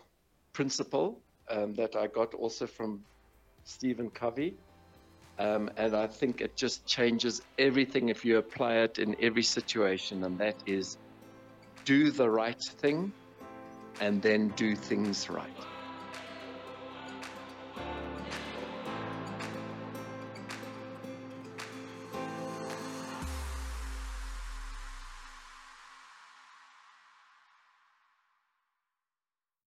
[0.53, 3.01] principle um, that I got also from
[3.63, 4.55] Stephen Covey.
[5.39, 10.23] Um, and I think it just changes everything if you apply it in every situation,
[10.23, 10.97] and that is
[11.85, 13.13] do the right thing
[14.01, 15.49] and then do things right.